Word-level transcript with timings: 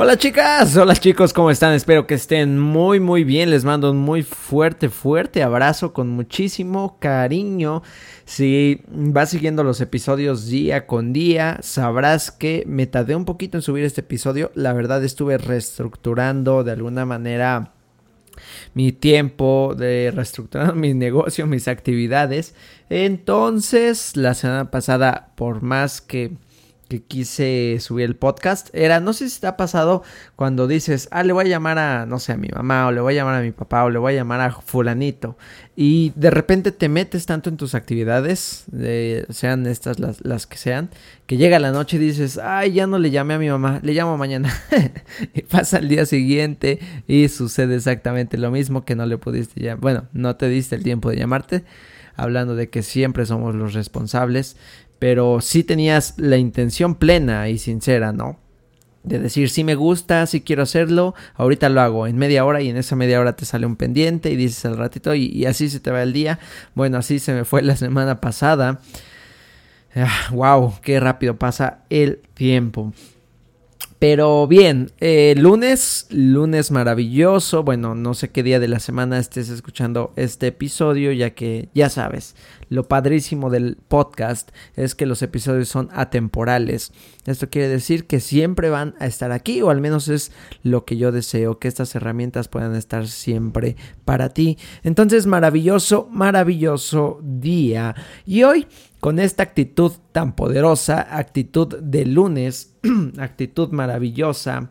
Hola 0.00 0.16
chicas, 0.16 0.76
hola 0.76 0.94
chicos, 0.94 1.32
¿cómo 1.32 1.50
están? 1.50 1.72
Espero 1.72 2.06
que 2.06 2.14
estén 2.14 2.56
muy 2.56 3.00
muy 3.00 3.24
bien. 3.24 3.50
Les 3.50 3.64
mando 3.64 3.90
un 3.90 3.96
muy 3.96 4.22
fuerte, 4.22 4.90
fuerte 4.90 5.42
abrazo 5.42 5.92
con 5.92 6.08
muchísimo 6.08 6.98
cariño. 7.00 7.82
Si 8.24 8.80
vas 8.86 9.30
siguiendo 9.30 9.64
los 9.64 9.80
episodios 9.80 10.46
día 10.46 10.86
con 10.86 11.12
día, 11.12 11.58
sabrás 11.62 12.30
que 12.30 12.62
me 12.68 12.86
tardé 12.86 13.16
un 13.16 13.24
poquito 13.24 13.58
en 13.58 13.62
subir 13.62 13.82
este 13.82 14.02
episodio. 14.02 14.52
La 14.54 14.72
verdad 14.72 15.02
estuve 15.02 15.36
reestructurando 15.36 16.62
de 16.62 16.70
alguna 16.70 17.04
manera 17.04 17.72
mi 18.74 18.92
tiempo, 18.92 19.74
de 19.76 20.12
reestructurar 20.14 20.74
mi 20.76 20.94
negocio, 20.94 21.48
mis 21.48 21.66
actividades. 21.66 22.54
Entonces, 22.88 24.16
la 24.16 24.34
semana 24.34 24.70
pasada, 24.70 25.32
por 25.34 25.60
más 25.62 26.00
que 26.00 26.36
que 26.88 27.02
quise 27.02 27.76
subir 27.80 28.06
el 28.06 28.16
podcast 28.16 28.68
era, 28.72 28.98
no 29.00 29.12
sé 29.12 29.28
si 29.28 29.40
te 29.40 29.46
ha 29.46 29.56
pasado 29.56 30.02
cuando 30.36 30.66
dices, 30.66 31.08
ah, 31.10 31.22
le 31.22 31.34
voy 31.34 31.44
a 31.46 31.48
llamar 31.48 31.78
a, 31.78 32.06
no 32.06 32.18
sé, 32.18 32.32
a 32.32 32.36
mi 32.36 32.48
mamá, 32.48 32.86
o 32.86 32.92
le 32.92 33.00
voy 33.00 33.12
a 33.14 33.16
llamar 33.16 33.34
a 33.34 33.42
mi 33.42 33.52
papá, 33.52 33.84
o 33.84 33.90
le 33.90 33.98
voy 33.98 34.14
a 34.14 34.16
llamar 34.16 34.40
a 34.40 34.50
fulanito, 34.50 35.36
y 35.76 36.12
de 36.16 36.30
repente 36.30 36.72
te 36.72 36.88
metes 36.88 37.26
tanto 37.26 37.50
en 37.50 37.58
tus 37.58 37.74
actividades, 37.74 38.64
sean 39.28 39.66
estas 39.66 39.98
las, 39.98 40.24
las, 40.24 40.46
que 40.46 40.56
sean, 40.56 40.88
que 41.26 41.36
llega 41.36 41.58
la 41.58 41.72
noche 41.72 41.98
y 41.98 42.00
dices, 42.00 42.38
ay, 42.42 42.72
ya 42.72 42.86
no 42.86 42.98
le 42.98 43.10
llamé 43.10 43.34
a 43.34 43.38
mi 43.38 43.50
mamá, 43.50 43.80
le 43.82 43.92
llamo 43.92 44.16
mañana, 44.16 44.50
y 45.34 45.42
pasa 45.42 45.78
el 45.78 45.88
día 45.88 46.06
siguiente 46.06 46.78
y 47.06 47.28
sucede 47.28 47.76
exactamente 47.76 48.38
lo 48.38 48.50
mismo 48.50 48.86
que 48.86 48.96
no 48.96 49.04
le 49.04 49.18
pudiste 49.18 49.60
llamar, 49.60 49.80
bueno, 49.80 50.04
no 50.12 50.36
te 50.36 50.48
diste 50.48 50.74
el 50.74 50.82
tiempo 50.82 51.10
de 51.10 51.16
llamarte, 51.16 51.64
hablando 52.16 52.56
de 52.56 52.68
que 52.68 52.82
siempre 52.82 53.26
somos 53.26 53.54
los 53.54 53.74
responsables, 53.74 54.56
pero 54.98 55.40
sí 55.40 55.64
tenías 55.64 56.14
la 56.18 56.36
intención 56.36 56.94
plena 56.94 57.48
y 57.48 57.58
sincera, 57.58 58.12
¿no? 58.12 58.38
De 59.04 59.18
decir, 59.18 59.48
sí 59.48 59.64
me 59.64 59.74
gusta, 59.74 60.26
sí 60.26 60.40
quiero 60.40 60.62
hacerlo, 60.62 61.14
ahorita 61.34 61.68
lo 61.68 61.80
hago 61.80 62.06
en 62.06 62.16
media 62.16 62.44
hora 62.44 62.60
y 62.60 62.68
en 62.68 62.76
esa 62.76 62.96
media 62.96 63.20
hora 63.20 63.36
te 63.36 63.44
sale 63.44 63.64
un 63.64 63.76
pendiente 63.76 64.30
y 64.30 64.36
dices 64.36 64.64
al 64.64 64.76
ratito 64.76 65.14
y, 65.14 65.46
así 65.46 65.70
se 65.70 65.80
te 65.80 65.90
va 65.90 66.02
el 66.02 66.12
día. 66.12 66.38
Bueno, 66.74 66.98
así 66.98 67.18
se 67.18 67.32
me 67.32 67.44
fue 67.44 67.62
la 67.62 67.76
semana 67.76 68.20
pasada. 68.20 68.80
wow, 70.30 70.72
ah, 70.74 70.80
qué 70.82 71.00
rápido 71.00 71.36
pasa 71.36 71.84
el 71.90 72.20
tiempo. 72.34 72.92
Pero 73.98 74.46
bien, 74.46 74.92
eh, 75.00 75.34
lunes, 75.36 76.06
lunes 76.10 76.70
maravilloso. 76.70 77.64
Bueno, 77.64 77.96
no 77.96 78.14
sé 78.14 78.30
qué 78.30 78.44
día 78.44 78.60
de 78.60 78.68
la 78.68 78.78
semana 78.78 79.18
estés 79.18 79.48
escuchando 79.48 80.12
este 80.14 80.48
episodio, 80.48 81.10
ya 81.10 81.30
que 81.30 81.68
ya 81.74 81.88
sabes, 81.88 82.36
lo 82.68 82.86
padrísimo 82.86 83.50
del 83.50 83.76
podcast 83.88 84.50
es 84.76 84.94
que 84.94 85.04
los 85.04 85.20
episodios 85.22 85.68
son 85.68 85.88
atemporales. 85.92 86.92
Esto 87.26 87.50
quiere 87.50 87.66
decir 87.66 88.06
que 88.06 88.20
siempre 88.20 88.70
van 88.70 88.94
a 89.00 89.06
estar 89.06 89.32
aquí, 89.32 89.62
o 89.62 89.70
al 89.70 89.80
menos 89.80 90.06
es 90.06 90.30
lo 90.62 90.84
que 90.84 90.96
yo 90.96 91.10
deseo, 91.10 91.58
que 91.58 91.66
estas 91.66 91.94
herramientas 91.96 92.46
puedan 92.46 92.76
estar 92.76 93.08
siempre 93.08 93.76
para 94.04 94.28
ti. 94.28 94.58
Entonces, 94.84 95.26
maravilloso, 95.26 96.08
maravilloso 96.12 97.18
día. 97.22 97.96
Y 98.24 98.44
hoy 98.44 98.68
con 99.00 99.18
esta 99.18 99.44
actitud 99.44 99.92
tan 100.12 100.34
poderosa, 100.34 101.16
actitud 101.16 101.78
de 101.78 102.04
lunes, 102.04 102.74
actitud 103.18 103.70
maravillosa, 103.70 104.70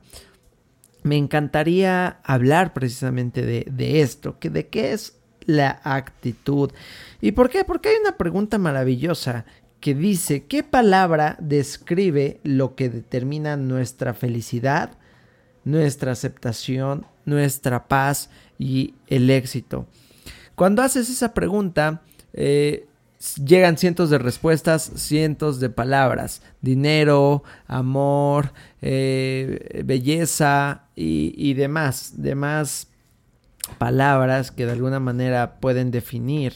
me 1.03 1.15
encantaría 1.15 2.19
hablar 2.23 2.73
precisamente 2.73 3.41
de, 3.43 4.01
esto, 4.01 4.39
que 4.39 4.49
de 4.49 4.67
qué 4.67 4.91
es 4.91 5.17
la 5.45 5.79
actitud. 5.83 6.71
¿Y 7.21 7.31
por 7.31 7.49
qué? 7.49 7.63
Porque 7.63 7.89
hay 7.89 7.95
una 8.01 8.17
pregunta 8.17 8.57
maravillosa 8.57 9.45
que 9.79 9.95
dice, 9.95 10.45
¿qué 10.45 10.63
palabra 10.63 11.37
describe 11.39 12.41
lo 12.43 12.75
que 12.75 12.89
determina 12.89 13.55
nuestra 13.55 14.13
felicidad, 14.13 14.97
nuestra 15.63 16.11
aceptación, 16.11 17.05
nuestra 17.25 17.87
paz 17.87 18.29
y 18.59 18.95
el 19.07 19.29
éxito? 19.29 19.87
Cuando 20.55 20.81
haces 20.81 21.09
esa 21.09 21.33
pregunta, 21.33 22.01
eh, 22.33 22.87
llegan 23.43 23.77
cientos 23.77 24.09
de 24.09 24.17
respuestas, 24.17 24.91
cientos 24.95 25.59
de 25.59 25.69
palabras. 25.69 26.41
Dinero, 26.61 27.43
amor, 27.67 28.53
eh, 28.81 29.81
belleza 29.85 30.85
y, 30.95 31.33
y, 31.35 31.53
demás. 31.53 32.13
Demás 32.17 32.87
palabras 33.77 34.51
que 34.51 34.65
de 34.65 34.71
alguna 34.73 34.99
manera 34.99 35.59
pueden 35.59 35.91
definir 35.91 36.53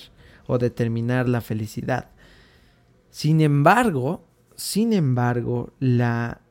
o 0.48 0.58
determinar 0.58 1.28
la 1.28 1.42
felicidad. 1.42 2.10
Sin 3.10 3.42
embargo, 3.42 4.26
sin 4.56 4.94
embargo, 4.94 5.74
la, 5.80 6.42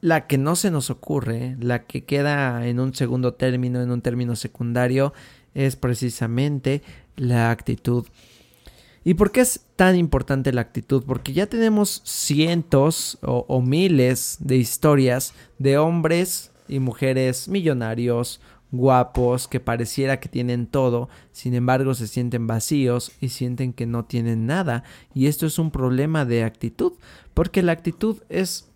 la 0.00 0.26
que 0.26 0.38
no 0.38 0.56
se 0.56 0.70
nos 0.70 0.90
ocurre, 0.90 1.56
la 1.60 1.84
que 1.84 2.04
queda 2.04 2.66
en 2.66 2.80
un 2.80 2.94
segundo 2.94 3.34
término, 3.34 3.82
en 3.82 3.90
un 3.90 4.00
término 4.00 4.36
secundario, 4.36 5.12
es 5.54 5.76
precisamente 5.76 6.82
la 7.16 7.50
actitud 7.50 8.06
¿Y 9.02 9.14
por 9.14 9.32
qué 9.32 9.40
es 9.40 9.64
tan 9.76 9.96
importante 9.96 10.52
la 10.52 10.60
actitud? 10.60 11.04
Porque 11.06 11.32
ya 11.32 11.46
tenemos 11.46 12.02
cientos 12.04 13.18
o, 13.22 13.62
miles 13.62 14.36
de 14.40 14.56
historias 14.56 15.32
de 15.58 15.78
hombres 15.78 16.52
y 16.68 16.80
mujeres 16.80 17.48
millonarios, 17.48 18.42
guapos, 18.72 19.48
que 19.48 19.58
pareciera 19.58 20.20
que 20.20 20.28
tienen 20.28 20.66
todo, 20.66 21.08
sin 21.32 21.54
embargo 21.54 21.94
se 21.94 22.06
sienten 22.06 22.46
vacíos 22.46 23.12
y 23.20 23.30
sienten 23.30 23.72
que 23.72 23.86
no 23.86 24.04
tienen 24.04 24.46
nada. 24.46 24.84
Y 25.14 25.26
esto 25.26 25.46
es 25.46 25.58
un 25.58 25.70
problema 25.70 26.26
de 26.26 26.44
actitud, 26.44 26.92
porque 27.32 27.62
la 27.62 27.72
actitud 27.72 28.18
es 28.28 28.68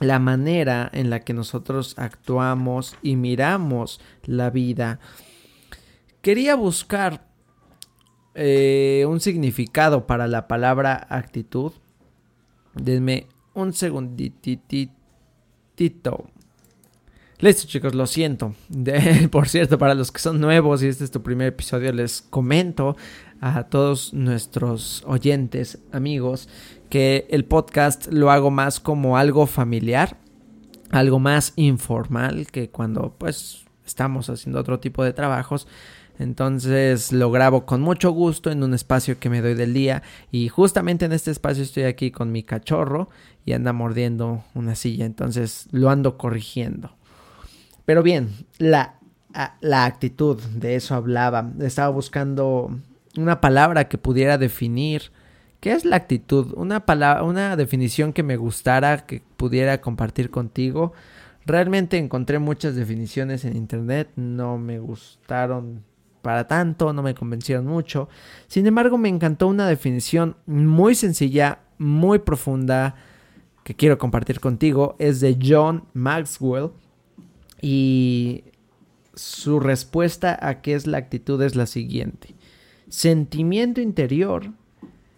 la 0.00 0.18
manera 0.18 0.90
en 0.92 1.10
la 1.10 1.20
que 1.20 1.32
nosotros 1.32 1.94
actuamos 1.96 2.96
y 3.02 3.14
miramos 3.14 4.00
la 4.24 4.50
vida. 4.50 4.98
Quería 6.20 6.56
buscar 6.56 7.33
eh, 8.34 9.04
un 9.08 9.20
significado 9.20 10.06
para 10.06 10.26
la 10.26 10.48
palabra 10.48 11.06
actitud. 11.08 11.72
Denme 12.74 13.26
un 13.54 13.72
segunditito. 13.72 14.90
Listo 17.38 17.66
chicos, 17.66 17.94
lo 17.94 18.06
siento. 18.06 18.54
por 19.30 19.48
cierto, 19.48 19.78
para 19.78 19.94
los 19.94 20.10
que 20.10 20.20
son 20.20 20.40
nuevos 20.40 20.82
y 20.82 20.88
este 20.88 21.04
es 21.04 21.10
tu 21.10 21.22
primer 21.22 21.48
episodio, 21.48 21.92
les 21.92 22.22
comento 22.22 22.96
a 23.40 23.64
todos 23.64 24.14
nuestros 24.14 25.04
oyentes, 25.06 25.78
amigos, 25.92 26.48
que 26.88 27.26
el 27.30 27.44
podcast 27.44 28.06
lo 28.10 28.30
hago 28.30 28.50
más 28.50 28.80
como 28.80 29.18
algo 29.18 29.46
familiar, 29.46 30.16
algo 30.90 31.18
más 31.18 31.52
informal 31.56 32.46
que 32.50 32.70
cuando 32.70 33.14
pues 33.18 33.64
estamos 33.84 34.30
haciendo 34.30 34.60
otro 34.60 34.80
tipo 34.80 35.04
de 35.04 35.12
trabajos. 35.12 35.66
Entonces 36.18 37.12
lo 37.12 37.30
grabo 37.30 37.66
con 37.66 37.80
mucho 37.80 38.10
gusto 38.12 38.50
en 38.50 38.62
un 38.62 38.74
espacio 38.74 39.18
que 39.18 39.30
me 39.30 39.40
doy 39.40 39.54
del 39.54 39.74
día. 39.74 40.02
Y 40.30 40.48
justamente 40.48 41.04
en 41.04 41.12
este 41.12 41.30
espacio 41.30 41.62
estoy 41.62 41.84
aquí 41.84 42.10
con 42.10 42.32
mi 42.32 42.42
cachorro 42.42 43.08
y 43.44 43.52
anda 43.52 43.72
mordiendo 43.72 44.44
una 44.54 44.74
silla. 44.74 45.04
Entonces 45.04 45.68
lo 45.72 45.90
ando 45.90 46.16
corrigiendo. 46.16 46.96
Pero 47.84 48.02
bien, 48.02 48.30
la, 48.58 48.96
la 49.60 49.84
actitud, 49.84 50.40
de 50.42 50.76
eso 50.76 50.94
hablaba. 50.94 51.52
Estaba 51.60 51.88
buscando 51.88 52.70
una 53.16 53.40
palabra 53.40 53.88
que 53.88 53.98
pudiera 53.98 54.38
definir 54.38 55.12
¿Qué 55.64 55.72
es 55.72 55.86
la 55.86 55.96
actitud? 55.96 56.52
Una 56.58 56.84
palabra, 56.84 57.22
una 57.22 57.56
definición 57.56 58.12
que 58.12 58.22
me 58.22 58.36
gustara, 58.36 59.06
que 59.06 59.22
pudiera 59.38 59.80
compartir 59.80 60.28
contigo. 60.28 60.92
Realmente 61.46 61.96
encontré 61.96 62.38
muchas 62.38 62.74
definiciones 62.74 63.46
en 63.46 63.56
internet, 63.56 64.10
no 64.14 64.58
me 64.58 64.78
gustaron 64.78 65.82
para 66.24 66.48
tanto, 66.48 66.92
no 66.92 67.02
me 67.02 67.14
convencieron 67.14 67.66
mucho. 67.66 68.08
Sin 68.48 68.66
embargo, 68.66 68.98
me 68.98 69.08
encantó 69.08 69.46
una 69.46 69.68
definición 69.68 70.36
muy 70.46 70.96
sencilla, 70.96 71.60
muy 71.78 72.18
profunda, 72.18 72.96
que 73.62 73.76
quiero 73.76 73.98
compartir 73.98 74.40
contigo. 74.40 74.96
Es 74.98 75.20
de 75.20 75.38
John 75.40 75.84
Maxwell. 75.92 76.70
Y 77.60 78.44
su 79.14 79.60
respuesta 79.60 80.36
a 80.40 80.62
qué 80.62 80.74
es 80.74 80.86
la 80.86 80.98
actitud 80.98 81.40
es 81.42 81.54
la 81.54 81.66
siguiente. 81.66 82.34
Sentimiento 82.88 83.80
interior 83.80 84.50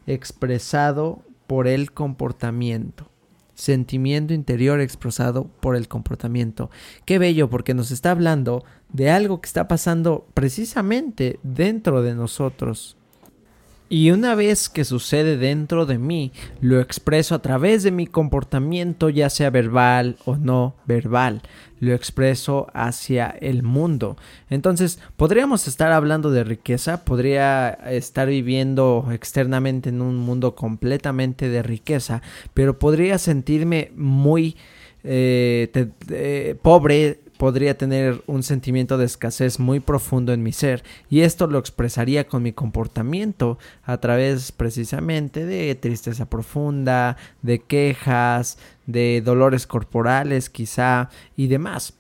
expresado 0.07 1.23
por 1.47 1.69
el 1.69 1.93
comportamiento. 1.93 3.09
Sentimiento 3.55 4.35
interior 4.35 4.81
expresado 4.81 5.49
por 5.61 5.77
el 5.77 5.89
comportamiento. 5.89 6.69
Qué 7.05 7.19
bello 7.19 7.49
porque 7.49 7.75
nos 7.75 7.91
está 7.91 8.11
hablando 8.11 8.65
de 8.93 9.11
algo 9.11 9.41
que 9.41 9.47
está 9.47 9.69
pasando 9.69 10.27
precisamente 10.35 11.39
dentro 11.43 12.03
de 12.03 12.15
nosotros. 12.15 12.97
Y 13.89 14.11
una 14.11 14.35
vez 14.35 14.69
que 14.69 14.85
sucede 14.85 15.37
dentro 15.37 15.87
de 15.87 15.99
mí, 15.99 16.33
lo 16.61 16.81
expreso 16.81 17.37
a 17.37 17.43
través 17.43 17.85
de 17.85 17.93
mi 17.93 18.09
comportamiento, 18.09 19.11
ya 19.11 19.31
sea 19.31 19.51
verbal 19.51 20.17
o 20.25 20.37
no 20.37 20.75
verbal. 20.87 21.43
Lo 21.79 21.95
expreso 21.95 22.67
hacia 22.75 23.29
el 23.29 23.63
mundo. 23.63 24.17
Entonces, 24.51 24.99
podríamos 25.17 25.69
estar 25.69 25.93
hablando 25.93 26.33
de 26.33 26.43
riqueza, 26.43 27.05
podría 27.05 27.69
estar 27.69 28.27
viviendo 28.27 29.07
externamente 29.13 29.91
en 29.91 30.03
un 30.03 30.17
mundo 30.17 30.57
completamente 30.57 31.49
de 31.49 31.63
riqueza, 31.63 32.23
pero 32.55 32.81
podría 32.81 33.19
sentirme 33.19 33.93
muy 33.95 34.57
eh, 35.05 36.57
pobre 36.61 37.21
podría 37.39 37.77
tener 37.77 38.23
un 38.27 38.43
sentimiento 38.43 38.99
de 38.99 39.07
escasez 39.07 39.59
muy 39.59 39.81
profundo 39.81 40.33
en 40.33 40.43
mi 40.43 40.53
ser 40.53 40.83
y 41.11 41.21
esto 41.21 41.47
lo 41.47 41.59
expresaría 41.59 42.27
con 42.27 42.43
mi 42.43 42.53
comportamiento 42.53 43.59
a 43.85 43.99
través 43.99 44.53
precisamente 44.53 45.45
de 45.45 45.75
tristeza 45.75 46.27
profunda, 46.27 47.17
de 47.43 47.61
quejas, 47.61 48.59
de 48.87 49.23
dolores 49.25 49.67
corporales 49.67 50.51
quizá 50.51 51.11
y 51.37 51.49
demás. 51.49 51.95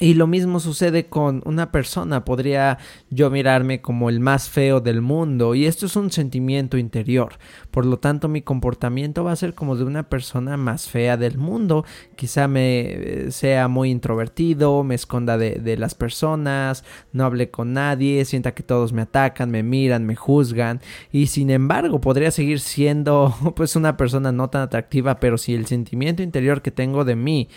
Y 0.00 0.14
lo 0.14 0.28
mismo 0.28 0.60
sucede 0.60 1.06
con 1.06 1.42
una 1.44 1.72
persona. 1.72 2.24
Podría 2.24 2.78
yo 3.10 3.30
mirarme 3.30 3.80
como 3.80 4.08
el 4.08 4.20
más 4.20 4.48
feo 4.48 4.80
del 4.80 5.02
mundo. 5.02 5.56
Y 5.56 5.66
esto 5.66 5.86
es 5.86 5.96
un 5.96 6.12
sentimiento 6.12 6.78
interior. 6.78 7.34
Por 7.72 7.84
lo 7.84 7.98
tanto, 7.98 8.28
mi 8.28 8.42
comportamiento 8.42 9.24
va 9.24 9.32
a 9.32 9.36
ser 9.36 9.54
como 9.54 9.74
de 9.74 9.82
una 9.82 10.08
persona 10.08 10.56
más 10.56 10.88
fea 10.88 11.16
del 11.16 11.36
mundo. 11.36 11.84
Quizá 12.14 12.46
me 12.46 12.80
eh, 12.80 13.30
sea 13.32 13.66
muy 13.66 13.90
introvertido, 13.90 14.84
me 14.84 14.94
esconda 14.94 15.36
de, 15.36 15.56
de 15.56 15.76
las 15.76 15.96
personas, 15.96 16.84
no 17.12 17.24
hable 17.24 17.50
con 17.50 17.72
nadie, 17.72 18.24
sienta 18.24 18.54
que 18.54 18.62
todos 18.62 18.92
me 18.92 19.02
atacan, 19.02 19.50
me 19.50 19.64
miran, 19.64 20.06
me 20.06 20.14
juzgan. 20.14 20.80
Y 21.10 21.26
sin 21.26 21.50
embargo, 21.50 22.00
podría 22.00 22.30
seguir 22.30 22.60
siendo 22.60 23.34
pues 23.56 23.74
una 23.74 23.96
persona 23.96 24.30
no 24.30 24.48
tan 24.48 24.62
atractiva. 24.62 25.18
Pero 25.18 25.38
si 25.38 25.54
el 25.54 25.66
sentimiento 25.66 26.22
interior 26.22 26.62
que 26.62 26.70
tengo 26.70 27.04
de 27.04 27.16
mí 27.16 27.48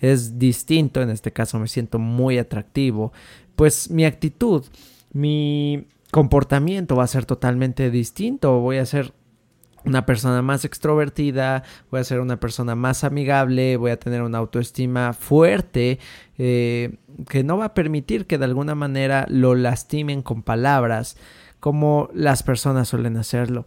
es 0.00 0.38
distinto, 0.38 1.02
en 1.02 1.10
este 1.10 1.30
caso 1.30 1.58
me 1.58 1.68
siento 1.68 1.89
muy 1.98 2.38
atractivo, 2.38 3.12
pues 3.56 3.90
mi 3.90 4.04
actitud, 4.04 4.64
mi 5.12 5.86
comportamiento 6.10 6.96
va 6.96 7.04
a 7.04 7.08
ser 7.08 7.24
totalmente 7.24 7.90
distinto, 7.90 8.60
voy 8.60 8.78
a 8.78 8.86
ser 8.86 9.12
una 9.84 10.04
persona 10.04 10.42
más 10.42 10.64
extrovertida, 10.64 11.62
voy 11.90 12.00
a 12.00 12.04
ser 12.04 12.20
una 12.20 12.38
persona 12.38 12.74
más 12.74 13.04
amigable, 13.04 13.76
voy 13.76 13.90
a 13.90 13.98
tener 13.98 14.22
una 14.22 14.38
autoestima 14.38 15.12
fuerte 15.12 15.98
eh, 16.38 16.98
que 17.28 17.44
no 17.44 17.56
va 17.56 17.66
a 17.66 17.74
permitir 17.74 18.26
que 18.26 18.38
de 18.38 18.44
alguna 18.44 18.74
manera 18.74 19.26
lo 19.28 19.54
lastimen 19.54 20.22
con 20.22 20.42
palabras 20.42 21.16
como 21.60 22.08
las 22.12 22.42
personas 22.42 22.88
suelen 22.88 23.16
hacerlo. 23.16 23.66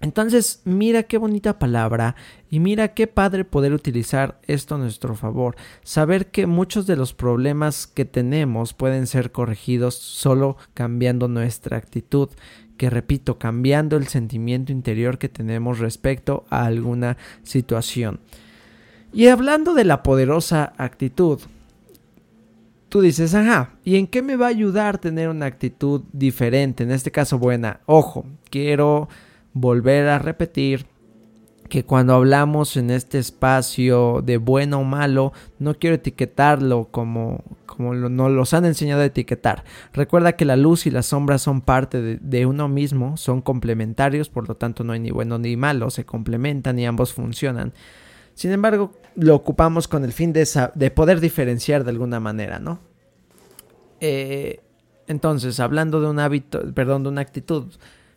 Entonces, 0.00 0.60
mira 0.64 1.04
qué 1.04 1.18
bonita 1.18 1.58
palabra 1.58 2.16
y 2.50 2.60
mira 2.60 2.94
qué 2.94 3.06
padre 3.06 3.44
poder 3.44 3.72
utilizar 3.72 4.38
esto 4.46 4.74
a 4.74 4.78
nuestro 4.78 5.14
favor. 5.14 5.56
Saber 5.82 6.26
que 6.26 6.46
muchos 6.46 6.86
de 6.86 6.96
los 6.96 7.14
problemas 7.14 7.86
que 7.86 8.04
tenemos 8.04 8.74
pueden 8.74 9.06
ser 9.06 9.32
corregidos 9.32 9.94
solo 9.94 10.56
cambiando 10.74 11.28
nuestra 11.28 11.78
actitud. 11.78 12.28
Que 12.76 12.90
repito, 12.90 13.38
cambiando 13.38 13.96
el 13.96 14.06
sentimiento 14.06 14.70
interior 14.70 15.16
que 15.16 15.30
tenemos 15.30 15.78
respecto 15.78 16.44
a 16.50 16.66
alguna 16.66 17.16
situación. 17.42 18.20
Y 19.14 19.28
hablando 19.28 19.72
de 19.72 19.84
la 19.84 20.02
poderosa 20.02 20.74
actitud, 20.76 21.40
tú 22.90 23.00
dices, 23.00 23.34
ajá, 23.34 23.70
¿y 23.82 23.96
en 23.96 24.06
qué 24.06 24.20
me 24.20 24.36
va 24.36 24.46
a 24.46 24.50
ayudar 24.50 24.98
tener 24.98 25.30
una 25.30 25.46
actitud 25.46 26.02
diferente? 26.12 26.84
En 26.84 26.90
este 26.90 27.10
caso, 27.10 27.38
buena. 27.38 27.80
Ojo, 27.86 28.26
quiero 28.50 29.08
volver 29.56 30.06
a 30.08 30.18
repetir 30.18 30.84
que 31.70 31.82
cuando 31.82 32.14
hablamos 32.14 32.76
en 32.76 32.90
este 32.90 33.18
espacio 33.18 34.22
de 34.22 34.36
bueno 34.36 34.80
o 34.80 34.84
malo, 34.84 35.32
no 35.58 35.74
quiero 35.74 35.96
etiquetarlo 35.96 36.88
como, 36.90 37.42
como 37.64 37.94
lo, 37.94 38.10
nos 38.10 38.30
los 38.30 38.52
han 38.52 38.66
enseñado 38.66 39.00
a 39.00 39.06
etiquetar. 39.06 39.64
Recuerda 39.94 40.34
que 40.34 40.44
la 40.44 40.56
luz 40.56 40.86
y 40.86 40.90
la 40.90 41.02
sombra 41.02 41.38
son 41.38 41.62
parte 41.62 42.18
de, 42.20 42.46
uno 42.46 42.68
mismo, 42.68 43.16
son 43.16 43.40
complementarios, 43.40 44.28
por 44.28 44.46
lo 44.46 44.56
tanto 44.56 44.84
no 44.84 44.92
hay 44.92 45.00
ni 45.00 45.10
bueno 45.10 45.38
ni 45.38 45.56
malo, 45.56 45.88
se 45.88 46.04
complementan 46.04 46.78
y 46.78 46.84
ambos 46.84 47.14
funcionan. 47.14 47.72
Sin 48.34 48.52
embargo, 48.52 48.92
lo 49.14 49.34
ocupamos 49.34 49.88
con 49.88 50.04
el 50.04 50.12
fin 50.12 50.34
de, 50.34 50.46
de 50.74 50.90
poder 50.90 51.20
diferenciar 51.20 51.82
de 51.82 51.90
alguna 51.90 52.20
manera, 52.20 52.58
¿no? 52.58 52.78
Eh, 54.00 54.60
entonces, 55.06 55.58
hablando 55.60 56.02
de 56.02 56.08
un 56.08 56.18
hábito, 56.18 56.60
perdón, 56.74 57.04
de 57.04 57.08
una 57.08 57.22
actitud 57.22 57.72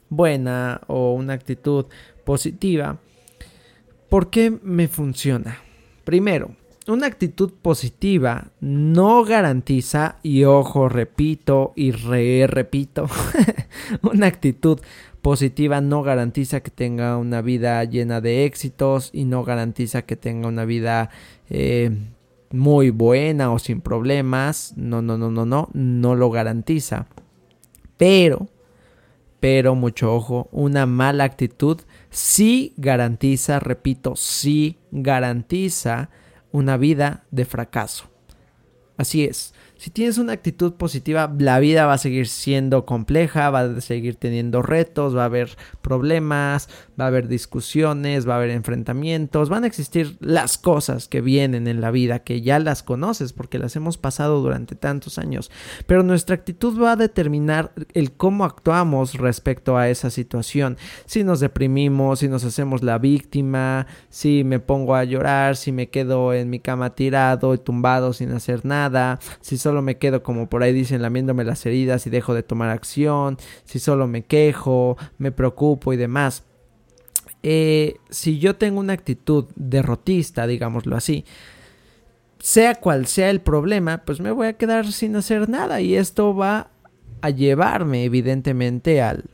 buena 0.10 0.82
o 0.88 1.14
una 1.14 1.34
actitud 1.34 1.86
positiva, 2.24 3.00
¿por 4.10 4.30
qué 4.30 4.52
me 4.64 4.88
funciona? 4.88 5.60
Primero, 6.04 6.56
una 6.88 7.06
actitud 7.06 7.54
positiva 7.62 8.52
no 8.62 9.24
garantiza, 9.24 10.18
y 10.24 10.44
ojo, 10.44 10.90
repito 10.90 11.74
y 11.76 11.92
re 11.92 12.48
repito, 12.48 13.08
una 14.02 14.28
actitud 14.28 14.80
positiva 15.22 15.82
no 15.82 16.02
garantiza 16.02 16.62
que 16.62 16.72
tenga 16.72 17.18
una 17.18 17.42
vida 17.42 17.84
llena 17.84 18.22
de 18.22 18.46
éxitos 18.46 19.10
y 19.14 19.26
no 19.26 19.44
garantiza 19.44 20.04
que 20.04 20.16
tenga 20.16 20.48
una 20.48 20.66
vida 20.66 21.10
eh, 21.50 21.92
muy 22.52 22.90
buena 22.90 23.52
o 23.52 23.60
sin 23.60 23.82
problemas. 23.82 24.74
No, 24.76 25.02
no, 25.02 25.18
no, 25.18 25.30
no, 25.30 25.46
no, 25.46 25.70
no 25.74 26.16
lo 26.16 26.32
garantiza. 26.32 27.08
Pero 27.98 28.48
pero 29.40 29.76
mucho 29.76 30.14
ojo, 30.14 30.50
una 30.52 30.86
mala 30.86 31.24
actitud 31.24 31.80
sí 32.10 32.74
garantiza, 32.78 33.60
repito, 33.60 34.16
sí 34.16 34.78
garantiza 34.92 36.10
una 36.52 36.78
vida 36.78 37.26
de 37.32 37.46
fracaso. 37.46 38.06
Así 38.98 39.24
es, 39.24 39.54
si 39.78 39.92
tienes 39.92 40.18
una 40.18 40.34
actitud 40.34 40.74
positiva, 40.74 41.34
la 41.40 41.58
vida 41.60 41.86
va 41.86 41.94
a 41.94 41.98
seguir 41.98 42.28
siendo 42.28 42.86
compleja, 42.86 43.50
va 43.50 43.62
a 43.62 43.80
seguir 43.80 44.16
teniendo 44.16 44.62
retos, 44.62 45.16
va 45.16 45.22
a 45.22 45.26
haber 45.26 45.56
problemas, 45.82 46.68
va 47.00 47.06
a 47.06 47.08
haber 47.08 47.28
discusiones, 47.28 48.28
va 48.28 48.34
a 48.34 48.38
haber 48.38 48.50
enfrentamientos, 48.50 49.50
van 49.50 49.64
a 49.64 49.68
existir 49.68 50.18
las 50.20 50.58
cosas 50.58 51.08
que 51.08 51.22
vienen 51.22 51.68
en 51.68 51.82
la 51.82 51.92
vida, 51.92 52.20
que 52.20 52.42
ya 52.42 52.60
las 52.60 52.84
conoces 52.84 53.34
porque 53.34 53.60
las 53.60 53.76
hemos 53.76 53.98
pasado 53.98 54.42
durante 54.42 54.76
tantos 54.76 55.18
años. 55.18 55.52
Pero 55.88 56.04
nuestra 56.04 56.36
actitud 56.36 56.82
va 56.82 56.94
a 56.94 56.96
determinar 56.96 57.72
el 57.94 58.12
cómo 58.12 58.46
actuamos 58.46 59.14
respecto 59.16 59.78
a 59.78 59.90
esa 59.90 60.10
situación. 60.10 60.78
Si 61.06 61.24
nos 61.24 61.40
deprimimos, 61.40 62.20
si 62.20 62.28
nos 62.28 62.44
hacemos 62.44 62.84
la 62.84 62.98
víctima, 62.98 63.88
si 64.10 64.44
me 64.44 64.60
pongo 64.60 64.96
a 64.96 65.04
llorar, 65.04 65.56
si 65.56 65.72
me 65.72 65.90
quedo 65.90 66.34
en 66.34 66.50
mi 66.50 66.60
cama 66.60 66.96
tirado 66.96 67.54
y 67.54 67.58
tumbado 67.58 68.14
sin 68.14 68.32
hacer 68.32 68.66
nada, 68.66 69.20
si 69.42 69.58
solo 69.58 69.82
me 69.82 69.98
quedo 69.98 70.24
como 70.24 70.50
por 70.50 70.64
ahí 70.64 70.74
dicen 70.74 71.02
lamiéndome 71.02 71.44
las 71.44 71.66
heridas 71.66 72.06
y 72.08 72.10
dejo 72.10 72.34
de 72.34 72.44
tomar 72.44 72.70
acción, 72.70 73.38
si 73.64 73.80
solo 73.80 74.08
me 74.08 74.26
quejo, 74.26 74.98
me 75.18 75.32
preocupo 75.32 75.94
y 75.94 75.98
demás. 75.98 76.49
Eh, 77.42 77.98
si 78.10 78.40
yo 78.40 78.56
tengo 78.56 78.80
una 78.80 78.94
actitud 78.94 79.46
derrotista, 79.56 80.46
digámoslo 80.46 80.96
así, 80.96 81.26
sea 82.40 82.76
cual 82.76 83.06
sea 83.08 83.30
el 83.30 83.42
problema, 83.42 84.00
pues 84.00 84.20
me 84.20 84.32
voy 84.32 84.48
a 84.48 84.54
quedar 84.54 84.92
sin 84.92 85.16
hacer 85.16 85.50
nada 85.50 85.82
y 85.82 85.96
esto 85.96 86.36
va 86.36 86.70
a 87.22 87.30
llevarme 87.30 88.04
evidentemente 88.04 89.02
al, 89.02 89.26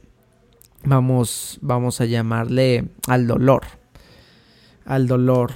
vamos, 0.84 1.60
vamos 1.62 2.02
a 2.02 2.06
llamarle 2.06 2.90
al 3.08 3.28
dolor, 3.28 3.64
al 4.86 5.08
dolor. 5.08 5.54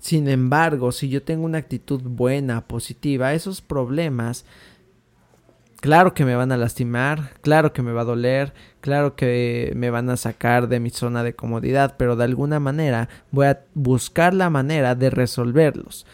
Sin 0.00 0.28
embargo, 0.28 0.90
si 0.90 1.08
yo 1.08 1.22
tengo 1.22 1.44
una 1.44 1.58
actitud 1.58 2.02
buena, 2.02 2.66
positiva, 2.66 3.34
esos 3.34 3.60
problemas, 3.60 4.44
claro 5.82 6.14
que 6.14 6.24
me 6.24 6.36
van 6.36 6.52
a 6.52 6.56
lastimar, 6.56 7.32
claro 7.40 7.72
que 7.72 7.82
me 7.82 7.90
va 7.90 8.02
a 8.02 8.04
doler, 8.04 8.54
claro 8.80 9.16
que 9.16 9.72
me 9.74 9.90
van 9.90 10.08
a 10.10 10.16
sacar 10.16 10.68
de 10.68 10.78
mi 10.78 10.90
zona 10.90 11.24
de 11.24 11.34
comodidad, 11.34 11.96
pero 11.98 12.14
de 12.14 12.22
alguna 12.22 12.60
manera 12.60 13.08
voy 13.32 13.46
a 13.46 13.64
buscar 13.74 14.32
la 14.32 14.48
manera 14.48 14.94
de 14.94 15.10
resolverlos. 15.10 16.06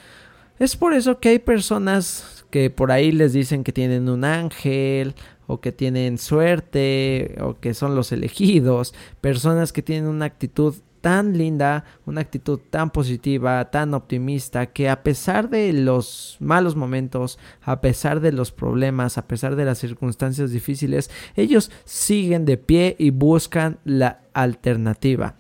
Es 0.59 0.75
por 0.75 0.95
eso 0.95 1.21
que 1.21 1.29
hay 1.29 1.39
personas 1.39 2.47
que 2.49 2.71
por 2.71 2.91
ahí 2.91 3.13
les 3.13 3.35
dicen 3.35 3.63
que 3.63 3.73
tienen 3.73 4.09
un 4.09 4.25
ángel 4.25 5.15
o 5.47 5.61
que 5.61 5.71
tienen 5.71 6.17
suerte 6.17 7.37
o 7.39 7.61
que 7.61 7.75
son 7.75 7.95
los 7.95 8.11
elegidos, 8.11 8.95
personas 9.21 9.75
que 9.75 9.83
tienen 9.83 10.09
una 10.09 10.25
actitud 10.25 10.77
tan 11.01 11.37
linda, 11.37 11.85
una 12.07 12.21
actitud 12.21 12.61
tan 12.71 12.91
positiva, 12.91 13.71
tan 13.71 13.95
optimista, 13.95 14.67
que 14.67 14.89
a 14.89 15.03
pesar 15.03 15.49
de 15.49 15.73
los 15.73 16.37
malos 16.41 16.77
momentos, 16.77 17.39
a 17.63 17.81
pesar 17.81 18.21
de 18.21 18.33
los 18.33 18.53
problemas, 18.53 19.19
a 19.19 19.27
pesar 19.27 19.57
de 19.57 19.65
las 19.65 19.79
circunstancias 19.79 20.51
difíciles, 20.51 21.11
ellos 21.37 21.71
siguen 21.85 22.45
de 22.45 22.57
pie 22.57 22.97
y 22.99 23.11
buscan 23.11 23.79
la 23.85 24.21
alternativa. 24.33 25.37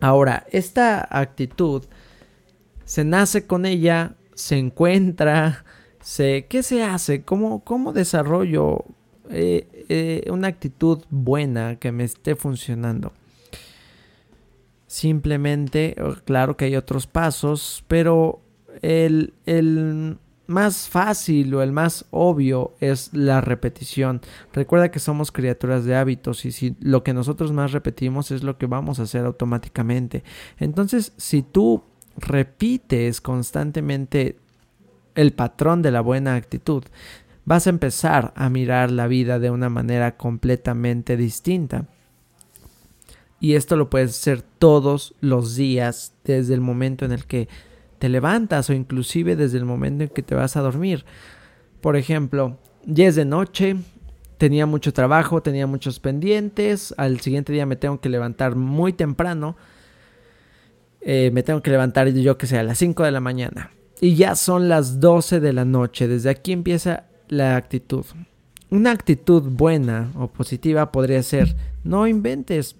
Ahora, 0.00 0.46
esta 0.50 1.06
actitud 1.10 1.84
se 2.84 3.04
nace 3.04 3.46
con 3.46 3.66
ella, 3.66 4.16
se 4.34 4.58
encuentra, 4.58 5.64
se, 6.00 6.46
¿qué 6.48 6.62
se 6.62 6.82
hace? 6.82 7.22
¿Cómo, 7.22 7.62
cómo 7.64 7.92
desarrollo 7.92 8.84
eh, 9.30 9.86
eh, 9.88 10.30
una 10.30 10.48
actitud 10.48 11.04
buena 11.08 11.76
que 11.76 11.92
me 11.92 12.04
esté 12.04 12.34
funcionando? 12.34 13.12
Simplemente, 14.92 15.96
claro 16.26 16.58
que 16.58 16.66
hay 16.66 16.76
otros 16.76 17.06
pasos, 17.06 17.82
pero 17.88 18.42
el, 18.82 19.32
el 19.46 20.18
más 20.46 20.90
fácil 20.90 21.54
o 21.54 21.62
el 21.62 21.72
más 21.72 22.04
obvio 22.10 22.74
es 22.78 23.08
la 23.14 23.40
repetición. 23.40 24.20
Recuerda 24.52 24.90
que 24.90 24.98
somos 24.98 25.32
criaturas 25.32 25.86
de 25.86 25.96
hábitos 25.96 26.44
y 26.44 26.52
si 26.52 26.76
lo 26.78 27.02
que 27.02 27.14
nosotros 27.14 27.52
más 27.52 27.72
repetimos 27.72 28.30
es 28.32 28.42
lo 28.42 28.58
que 28.58 28.66
vamos 28.66 29.00
a 29.00 29.04
hacer 29.04 29.24
automáticamente. 29.24 30.24
Entonces, 30.58 31.14
si 31.16 31.40
tú 31.40 31.84
repites 32.18 33.22
constantemente 33.22 34.36
el 35.14 35.32
patrón 35.32 35.80
de 35.80 35.90
la 35.90 36.02
buena 36.02 36.34
actitud, 36.34 36.84
vas 37.46 37.66
a 37.66 37.70
empezar 37.70 38.34
a 38.36 38.50
mirar 38.50 38.90
la 38.90 39.06
vida 39.06 39.38
de 39.38 39.50
una 39.50 39.70
manera 39.70 40.18
completamente 40.18 41.16
distinta. 41.16 41.86
Y 43.42 43.56
esto 43.56 43.74
lo 43.74 43.90
puedes 43.90 44.10
hacer 44.12 44.40
todos 44.40 45.16
los 45.20 45.56
días 45.56 46.14
desde 46.22 46.54
el 46.54 46.60
momento 46.60 47.04
en 47.04 47.10
el 47.10 47.26
que 47.26 47.48
te 47.98 48.08
levantas 48.08 48.70
o 48.70 48.72
inclusive 48.72 49.34
desde 49.34 49.58
el 49.58 49.64
momento 49.64 50.04
en 50.04 50.10
que 50.10 50.22
te 50.22 50.36
vas 50.36 50.56
a 50.56 50.60
dormir. 50.60 51.04
Por 51.80 51.96
ejemplo, 51.96 52.58
ya 52.86 53.08
es 53.08 53.16
de 53.16 53.24
noche, 53.24 53.74
tenía 54.38 54.64
mucho 54.64 54.92
trabajo, 54.92 55.42
tenía 55.42 55.66
muchos 55.66 55.98
pendientes, 55.98 56.94
al 56.96 57.18
siguiente 57.18 57.52
día 57.52 57.66
me 57.66 57.74
tengo 57.74 58.00
que 58.00 58.08
levantar 58.08 58.54
muy 58.54 58.92
temprano, 58.92 59.56
eh, 61.00 61.32
me 61.32 61.42
tengo 61.42 61.62
que 61.62 61.72
levantar 61.72 62.10
yo 62.10 62.38
que 62.38 62.46
sea 62.46 62.60
a 62.60 62.62
las 62.62 62.78
5 62.78 63.02
de 63.02 63.10
la 63.10 63.20
mañana. 63.20 63.72
Y 64.00 64.14
ya 64.14 64.36
son 64.36 64.68
las 64.68 65.00
12 65.00 65.40
de 65.40 65.52
la 65.52 65.64
noche, 65.64 66.06
desde 66.06 66.30
aquí 66.30 66.52
empieza 66.52 67.06
la 67.26 67.56
actitud. 67.56 68.04
Una 68.70 68.92
actitud 68.92 69.42
buena 69.42 70.12
o 70.14 70.28
positiva 70.28 70.92
podría 70.92 71.24
ser, 71.24 71.56
no 71.82 72.06
inventes, 72.06 72.76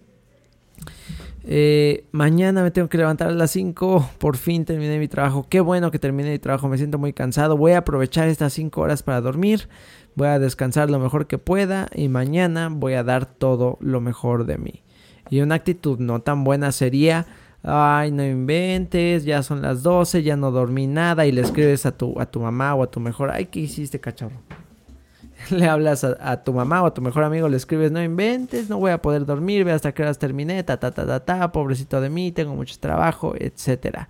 eh, 1.44 2.06
mañana 2.12 2.62
me 2.62 2.70
tengo 2.70 2.88
que 2.88 2.98
levantar 2.98 3.28
a 3.28 3.32
las 3.32 3.50
5. 3.50 4.10
Por 4.18 4.36
fin 4.36 4.64
terminé 4.64 4.98
mi 4.98 5.08
trabajo. 5.08 5.46
Qué 5.48 5.60
bueno 5.60 5.90
que 5.90 5.98
terminé 5.98 6.30
mi 6.30 6.38
trabajo. 6.38 6.68
Me 6.68 6.78
siento 6.78 6.98
muy 6.98 7.12
cansado. 7.12 7.56
Voy 7.56 7.72
a 7.72 7.78
aprovechar 7.78 8.28
estas 8.28 8.52
5 8.52 8.80
horas 8.80 9.02
para 9.02 9.20
dormir. 9.20 9.68
Voy 10.14 10.28
a 10.28 10.38
descansar 10.38 10.90
lo 10.90 10.98
mejor 10.98 11.26
que 11.26 11.38
pueda. 11.38 11.88
Y 11.94 12.08
mañana 12.08 12.68
voy 12.70 12.94
a 12.94 13.04
dar 13.04 13.26
todo 13.26 13.78
lo 13.80 14.00
mejor 14.00 14.46
de 14.46 14.58
mí. 14.58 14.82
Y 15.30 15.40
una 15.40 15.56
actitud 15.56 15.98
no 15.98 16.20
tan 16.20 16.44
buena 16.44 16.72
sería. 16.72 17.26
Ay, 17.64 18.10
no 18.10 18.24
inventes, 18.24 19.24
ya 19.24 19.42
son 19.44 19.62
las 19.62 19.84
12, 19.84 20.24
ya 20.24 20.36
no 20.36 20.50
dormí 20.50 20.88
nada 20.88 21.26
y 21.26 21.32
le 21.32 21.42
escribes 21.42 21.86
a 21.86 21.96
tu, 21.96 22.18
a 22.20 22.26
tu 22.26 22.40
mamá 22.40 22.74
o 22.74 22.82
a 22.82 22.90
tu 22.90 22.98
mejor, 22.98 23.30
ay, 23.30 23.46
¿qué 23.46 23.60
hiciste, 23.60 24.00
cachorro? 24.00 24.42
le 25.50 25.68
hablas 25.68 26.04
a, 26.04 26.42
tu 26.44 26.52
mamá 26.52 26.82
o 26.82 26.86
a 26.86 26.94
tu 26.94 27.02
mejor 27.02 27.24
amigo, 27.24 27.48
le 27.48 27.56
escribes, 27.56 27.92
no 27.92 28.02
inventes, 28.02 28.68
no 28.68 28.78
voy 28.78 28.90
a 28.90 29.02
poder 29.02 29.26
dormir, 29.26 29.64
ve 29.64 29.72
hasta 29.72 29.92
que 29.92 30.02
horas 30.02 30.18
terminé, 30.18 30.62
ta, 30.62 30.78
ta, 30.78 30.90
ta, 30.90 31.06
ta, 31.06 31.20
ta, 31.20 31.52
pobrecito 31.52 32.00
de 32.00 32.10
mí, 32.10 32.32
tengo 32.32 32.54
mucho 32.54 32.76
trabajo, 32.78 33.34
etcétera. 33.38 34.08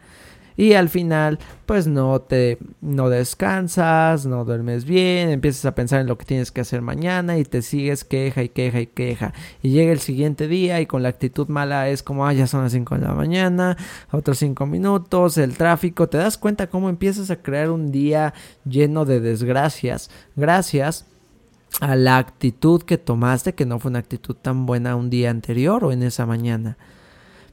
Y 0.56 0.74
al 0.74 0.88
final, 0.88 1.38
pues 1.66 1.86
no 1.86 2.20
te, 2.20 2.58
no 2.80 3.08
descansas, 3.08 4.26
no 4.26 4.44
duermes 4.44 4.84
bien, 4.84 5.30
empiezas 5.30 5.64
a 5.64 5.74
pensar 5.74 6.00
en 6.00 6.06
lo 6.06 6.18
que 6.18 6.26
tienes 6.26 6.50
que 6.50 6.60
hacer 6.60 6.82
mañana 6.82 7.38
y 7.38 7.44
te 7.44 7.62
sigues 7.62 8.04
queja 8.04 8.42
y 8.42 8.48
queja 8.50 8.80
y 8.80 8.86
queja. 8.86 9.32
Y 9.62 9.70
llega 9.70 9.92
el 9.92 10.00
siguiente 10.00 10.48
día 10.48 10.80
y 10.80 10.86
con 10.86 11.02
la 11.02 11.08
actitud 11.08 11.48
mala 11.48 11.88
es 11.88 12.02
como, 12.02 12.26
ah, 12.26 12.32
ya 12.32 12.46
son 12.46 12.62
las 12.62 12.72
5 12.72 12.96
de 12.96 13.00
la 13.00 13.14
mañana, 13.14 13.76
otros 14.10 14.38
5 14.38 14.66
minutos, 14.66 15.38
el 15.38 15.56
tráfico, 15.56 16.08
te 16.08 16.18
das 16.18 16.36
cuenta 16.36 16.68
cómo 16.68 16.88
empiezas 16.88 17.30
a 17.30 17.36
crear 17.36 17.70
un 17.70 17.90
día 17.90 18.34
lleno 18.64 19.04
de 19.04 19.20
desgracias. 19.20 20.10
Gracias 20.36 21.06
a 21.80 21.96
la 21.96 22.18
actitud 22.18 22.82
que 22.82 22.98
tomaste, 22.98 23.54
que 23.54 23.66
no 23.66 23.78
fue 23.78 23.90
una 23.90 23.98
actitud 23.98 24.34
tan 24.34 24.66
buena 24.66 24.96
un 24.96 25.10
día 25.10 25.30
anterior 25.30 25.84
o 25.84 25.92
en 25.92 26.02
esa 26.02 26.26
mañana. 26.26 26.76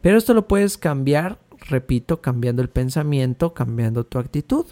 Pero 0.02 0.18
esto 0.18 0.34
lo 0.34 0.48
puedes 0.48 0.78
cambiar, 0.78 1.40
repito, 1.68 2.22
cambiando 2.22 2.62
el 2.62 2.70
pensamiento, 2.70 3.54
cambiando 3.54 4.06
tu 4.06 4.20
actitud. 4.20 4.66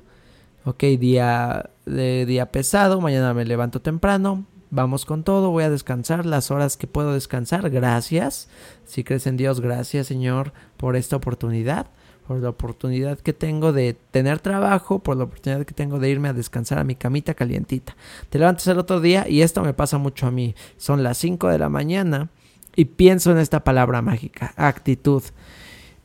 Ok, 0.65 0.83
día 0.99 1.69
de 1.85 2.25
día 2.25 2.51
pesado, 2.51 2.99
mañana 2.99 3.33
me 3.33 3.45
levanto 3.45 3.81
temprano, 3.81 4.45
vamos 4.69 5.05
con 5.05 5.23
todo, 5.23 5.51
voy 5.51 5.63
a 5.63 5.69
descansar 5.69 6.25
las 6.25 6.51
horas 6.51 6.75
que 6.75 6.87
puedo 6.87 7.13
descansar, 7.13 7.69
gracias. 7.69 8.49
Si 8.85 9.03
crees 9.05 9.27
en 9.27 9.37
Dios, 9.37 9.61
gracias 9.61 10.07
Señor 10.07 10.51
por 10.75 10.97
esta 10.97 11.15
oportunidad 11.15 11.87
por 12.27 12.39
la 12.39 12.49
oportunidad 12.49 13.19
que 13.19 13.31
tengo 13.31 13.71
de 13.71 13.95
tener 14.11 14.39
trabajo, 14.39 14.99
por 14.99 15.15
la 15.15 15.23
oportunidad 15.23 15.65
que 15.65 15.73
tengo 15.73 15.97
de 15.97 16.09
irme 16.09 16.27
a 16.27 16.33
descansar 16.33 16.77
a 16.77 16.83
mi 16.83 16.95
camita 16.95 17.33
calientita. 17.33 17.95
Te 18.29 18.37
levantas 18.37 18.67
el 18.67 18.77
otro 18.79 18.99
día 18.99 19.27
y 19.29 19.41
esto 19.41 19.63
me 19.63 19.73
pasa 19.73 19.97
mucho 19.97 20.27
a 20.27 20.31
mí. 20.31 20.53
Son 20.75 21.03
las 21.03 21.17
5 21.19 21.47
de 21.47 21.57
la 21.57 21.69
mañana 21.69 22.29
y 22.75 22.85
pienso 22.85 23.31
en 23.31 23.37
esta 23.37 23.63
palabra 23.63 24.01
mágica, 24.01 24.53
actitud. 24.57 25.23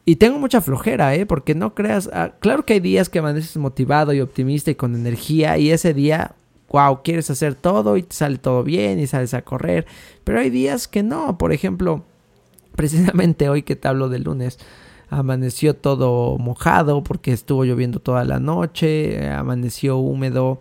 Y 0.05 0.17
tengo 0.17 0.39
mucha 0.39 0.61
flojera, 0.61 1.15
¿eh? 1.15 1.27
Porque 1.27 1.57
no 1.57 1.75
creas, 1.75 2.09
ah, 2.13 2.33
claro 2.39 2.65
que 2.65 2.75
hay 2.75 2.81
días 2.81 3.09
que 3.09 3.19
amaneces 3.19 3.57
motivado 3.57 4.13
y 4.13 4.21
optimista 4.21 4.71
y 4.71 4.77
con 4.77 4.95
energía 4.95 5.59
y 5.59 5.71
ese 5.71 5.93
día, 5.93 6.37
wow, 6.71 7.03
quieres 7.03 7.31
hacer 7.31 7.57
todo 7.57 7.97
y 7.97 8.05
te 8.05 8.15
sale 8.15 8.39
todo 8.39 8.63
bien 8.63 9.01
y 9.01 9.09
sales 9.09 9.35
a 9.35 9.43
correr, 9.43 9.87
pero 10.23 10.39
hay 10.39 10.51
días 10.51 10.87
que 10.87 11.03
no, 11.03 11.37
por 11.37 11.53
ejemplo, 11.53 12.05
precisamente 12.77 13.49
hoy 13.49 13.63
que 13.63 13.77
te 13.77 13.89
hablo 13.89 14.09
del 14.09 14.23
lunes, 14.23 14.59
amaneció 15.13 15.77
todo 15.77 16.39
mojado 16.39 17.03
porque 17.03 17.33
estuvo 17.33 17.65
lloviendo 17.65 18.01
toda 18.01 18.25
la 18.25 18.41
noche, 18.41 19.29
amaneció 19.31 19.99
húmedo, 19.99 20.61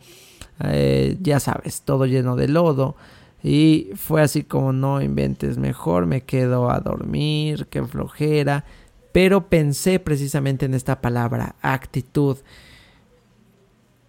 eh, 0.63 1.17
ya 1.21 1.39
sabes, 1.39 1.81
todo 1.83 2.05
lleno 2.05 2.35
de 2.35 2.49
lodo. 2.49 2.95
Y 3.43 3.89
fue 3.95 4.21
así 4.21 4.43
como 4.43 4.73
no 4.73 5.01
inventes 5.01 5.57
mejor, 5.57 6.05
me 6.05 6.21
quedo 6.21 6.69
a 6.69 6.79
dormir, 6.81 7.67
qué 7.69 7.81
flojera. 7.83 8.65
Pero 9.13 9.47
pensé 9.47 9.99
precisamente 9.99 10.65
en 10.65 10.73
esta 10.73 11.01
palabra, 11.01 11.55
actitud. 11.61 12.37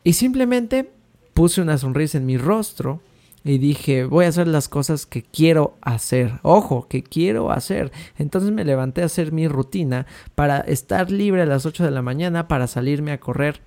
Y 0.04 0.14
simplemente 0.14 0.90
puse 1.34 1.62
una 1.62 1.78
sonrisa 1.78 2.18
en 2.18 2.26
mi 2.26 2.36
rostro 2.36 3.00
y 3.44 3.58
dije, 3.58 4.04
voy 4.04 4.24
a 4.24 4.28
hacer 4.28 4.46
las 4.46 4.68
cosas 4.68 5.04
que 5.04 5.22
quiero 5.22 5.76
hacer. 5.80 6.38
Ojo, 6.42 6.86
que 6.88 7.02
quiero 7.02 7.50
hacer. 7.50 7.90
Entonces 8.16 8.52
me 8.52 8.64
levanté 8.64 9.02
a 9.02 9.06
hacer 9.06 9.32
mi 9.32 9.48
rutina 9.48 10.06
para 10.34 10.60
estar 10.60 11.10
libre 11.10 11.42
a 11.42 11.46
las 11.46 11.66
8 11.66 11.84
de 11.84 11.90
la 11.90 12.02
mañana 12.02 12.46
para 12.46 12.68
salirme 12.68 13.10
a 13.10 13.20
correr 13.20 13.60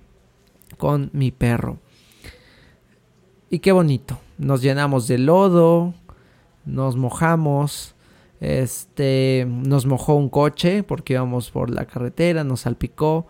con 0.78 1.10
mi 1.12 1.30
perro. 1.30 1.78
Y 3.50 3.58
qué 3.58 3.72
bonito. 3.72 4.18
Nos 4.38 4.62
llenamos 4.62 5.08
de 5.08 5.18
lodo, 5.18 5.94
nos 6.64 6.96
mojamos, 6.96 7.94
este, 8.40 9.46
nos 9.48 9.86
mojó 9.86 10.14
un 10.14 10.30
coche 10.30 10.82
porque 10.82 11.14
íbamos 11.14 11.50
por 11.50 11.70
la 11.70 11.84
carretera, 11.84 12.44
nos 12.44 12.60
salpicó. 12.62 13.26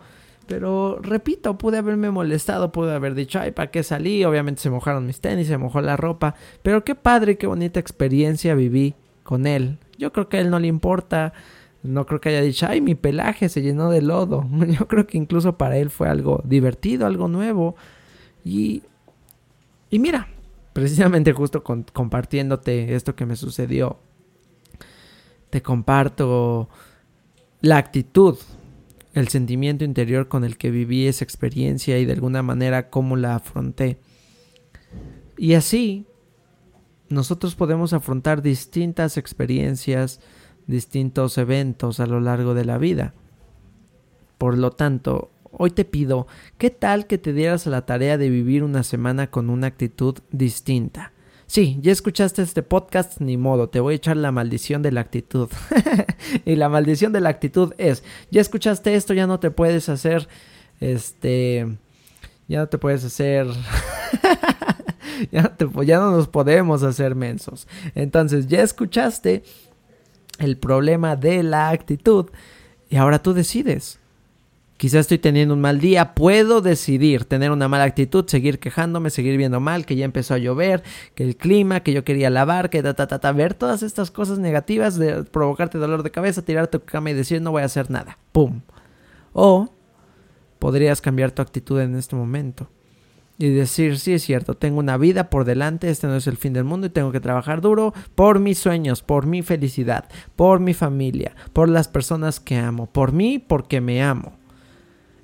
Pero 0.47 0.99
repito, 1.01 1.57
pude 1.57 1.77
haberme 1.77 2.09
molestado, 2.09 2.71
pude 2.71 2.93
haber 2.93 3.15
dicho, 3.15 3.39
ay, 3.39 3.51
¿para 3.51 3.69
qué 3.69 3.83
salí? 3.83 4.23
Obviamente 4.23 4.61
se 4.61 4.69
mojaron 4.69 5.05
mis 5.05 5.19
tenis, 5.19 5.47
se 5.47 5.57
mojó 5.57 5.81
la 5.81 5.97
ropa. 5.97 6.35
Pero 6.63 6.83
qué 6.83 6.95
padre, 6.95 7.37
qué 7.37 7.47
bonita 7.47 7.79
experiencia 7.79 8.55
viví 8.55 8.95
con 9.23 9.45
él. 9.45 9.77
Yo 9.97 10.13
creo 10.13 10.29
que 10.29 10.37
a 10.37 10.39
él 10.39 10.49
no 10.49 10.59
le 10.59 10.67
importa. 10.67 11.33
No 11.83 12.05
creo 12.05 12.21
que 12.21 12.29
haya 12.29 12.41
dicho, 12.41 12.65
ay, 12.67 12.81
mi 12.81 12.95
pelaje 12.95 13.49
se 13.49 13.61
llenó 13.61 13.91
de 13.91 14.01
lodo. 14.01 14.47
Yo 14.67 14.87
creo 14.87 15.05
que 15.05 15.17
incluso 15.17 15.57
para 15.57 15.77
él 15.77 15.89
fue 15.89 16.07
algo 16.07 16.41
divertido, 16.45 17.05
algo 17.05 17.27
nuevo. 17.27 17.75
Y, 18.45 18.83
y 19.89 19.99
mira, 19.99 20.29
precisamente 20.71 21.33
justo 21.33 21.63
compartiéndote 21.63 22.95
esto 22.95 23.15
que 23.15 23.25
me 23.25 23.35
sucedió, 23.35 23.97
te 25.49 25.61
comparto 25.61 26.69
la 27.61 27.77
actitud, 27.77 28.37
el 29.19 29.29
sentimiento 29.29 29.83
interior 29.83 30.27
con 30.27 30.43
el 30.43 30.57
que 30.57 30.69
viví 30.69 31.07
esa 31.07 31.23
experiencia 31.23 31.97
y 31.97 32.05
de 32.05 32.13
alguna 32.13 32.43
manera 32.43 32.89
cómo 32.89 33.15
la 33.15 33.35
afronté. 33.35 33.99
Y 35.37 35.53
así, 35.53 36.05
nosotros 37.09 37.55
podemos 37.55 37.93
afrontar 37.93 38.41
distintas 38.41 39.17
experiencias, 39.17 40.19
distintos 40.67 41.37
eventos 41.37 41.99
a 41.99 42.05
lo 42.05 42.19
largo 42.19 42.53
de 42.53 42.65
la 42.65 42.77
vida. 42.77 43.13
Por 44.37 44.57
lo 44.57 44.71
tanto, 44.71 45.31
hoy 45.51 45.71
te 45.71 45.85
pido, 45.85 46.27
¿qué 46.57 46.69
tal 46.69 47.07
que 47.07 47.17
te 47.17 47.33
dieras 47.33 47.65
a 47.65 47.71
la 47.71 47.85
tarea 47.85 48.17
de 48.17 48.29
vivir 48.29 48.63
una 48.63 48.83
semana 48.83 49.31
con 49.31 49.49
una 49.49 49.67
actitud 49.67 50.19
distinta? 50.31 51.13
Sí, 51.47 51.79
ya 51.81 51.93
escuchaste 51.93 52.41
este 52.41 52.61
podcast, 52.61 53.21
ni 53.21 53.37
modo, 53.37 53.69
te 53.69 53.79
voy 53.79 53.93
a 53.93 53.95
echar 53.95 54.17
la 54.17 54.33
maldición 54.33 54.81
de 54.81 54.91
la 54.91 54.99
actitud. 54.99 55.49
y 56.45 56.55
la 56.57 56.67
maldición 56.67 57.13
de 57.13 57.21
la 57.21 57.29
actitud 57.29 57.73
es, 57.77 58.03
ya 58.29 58.41
escuchaste 58.41 58.93
esto, 58.95 59.13
ya 59.13 59.27
no 59.27 59.39
te 59.39 59.49
puedes 59.49 59.87
hacer, 59.87 60.27
este, 60.81 61.77
ya 62.47 62.59
no 62.59 62.67
te 62.67 62.77
puedes 62.77 63.05
hacer... 63.05 63.47
ya, 65.31 65.55
ya 65.85 65.99
no 65.99 66.11
nos 66.11 66.27
podemos 66.27 66.83
hacer 66.83 67.15
mensos. 67.15 67.65
Entonces, 67.95 68.47
ya 68.47 68.61
escuchaste 68.61 69.43
el 70.39 70.57
problema 70.57 71.15
de 71.15 71.43
la 71.43 71.69
actitud 71.69 72.29
y 72.89 72.97
ahora 72.97 73.19
tú 73.23 73.33
decides. 73.33 73.99
Quizás 74.77 75.01
estoy 75.01 75.17
teniendo 75.17 75.55
un 75.55 75.61
mal 75.61 75.79
día, 75.79 76.13
puedo 76.13 76.61
decidir 76.61 77.25
tener 77.25 77.51
una 77.51 77.67
mala 77.67 77.83
actitud, 77.83 78.25
seguir 78.27 78.59
quejándome, 78.59 79.09
seguir 79.09 79.35
viendo 79.35 79.59
mal, 79.59 79.87
que 79.87 79.95
ya 79.95 80.05
empezó 80.05 80.35
a 80.35 80.37
llover, 80.37 80.83
que 81.15 81.23
el 81.23 81.35
clima, 81.35 81.79
que 81.79 81.93
yo 81.93 82.03
quería 82.03 82.29
lavar, 82.29 82.69
que 82.69 82.83
ta 82.83 82.93
ta 82.93 83.07
ta, 83.07 83.19
ta 83.19 83.31
ver 83.31 83.55
todas 83.55 83.81
estas 83.81 84.11
cosas 84.11 84.37
negativas 84.37 84.97
de 84.97 85.23
provocarte 85.23 85.79
dolor 85.79 86.03
de 86.03 86.11
cabeza, 86.11 86.43
tirarte 86.43 86.77
tu 86.77 86.85
cama 86.85 87.09
y 87.09 87.13
decir 87.15 87.41
no 87.41 87.51
voy 87.51 87.63
a 87.63 87.65
hacer 87.65 87.89
nada. 87.89 88.19
¡Pum! 88.31 88.61
O 89.33 89.73
podrías 90.59 91.01
cambiar 91.01 91.31
tu 91.31 91.41
actitud 91.41 91.79
en 91.79 91.95
este 91.95 92.15
momento 92.15 92.69
y 93.39 93.49
decir, 93.49 93.99
sí 93.99 94.13
es 94.13 94.23
cierto, 94.23 94.55
tengo 94.55 94.79
una 94.79 94.97
vida 94.97 95.29
por 95.29 95.45
delante, 95.45 95.89
este 95.89 96.07
no 96.07 96.15
es 96.15 96.27
el 96.27 96.37
fin 96.37 96.53
del 96.53 96.63
mundo 96.63 96.87
y 96.87 96.89
tengo 96.89 97.11
que 97.11 97.19
trabajar 97.19 97.61
duro 97.61 97.93
por 98.15 98.39
mis 98.39 98.57
sueños, 98.57 99.03
por 99.03 99.25
mi 99.25 99.43
felicidad, 99.43 100.05
por 100.35 100.59
mi 100.59 100.73
familia, 100.73 101.35
por 101.53 101.69
las 101.69 101.87
personas 101.87 102.39
que 102.39 102.57
amo, 102.57 102.87
por 102.87 103.11
mí 103.11 103.39
porque 103.39 103.79
me 103.81 104.03
amo. 104.03 104.33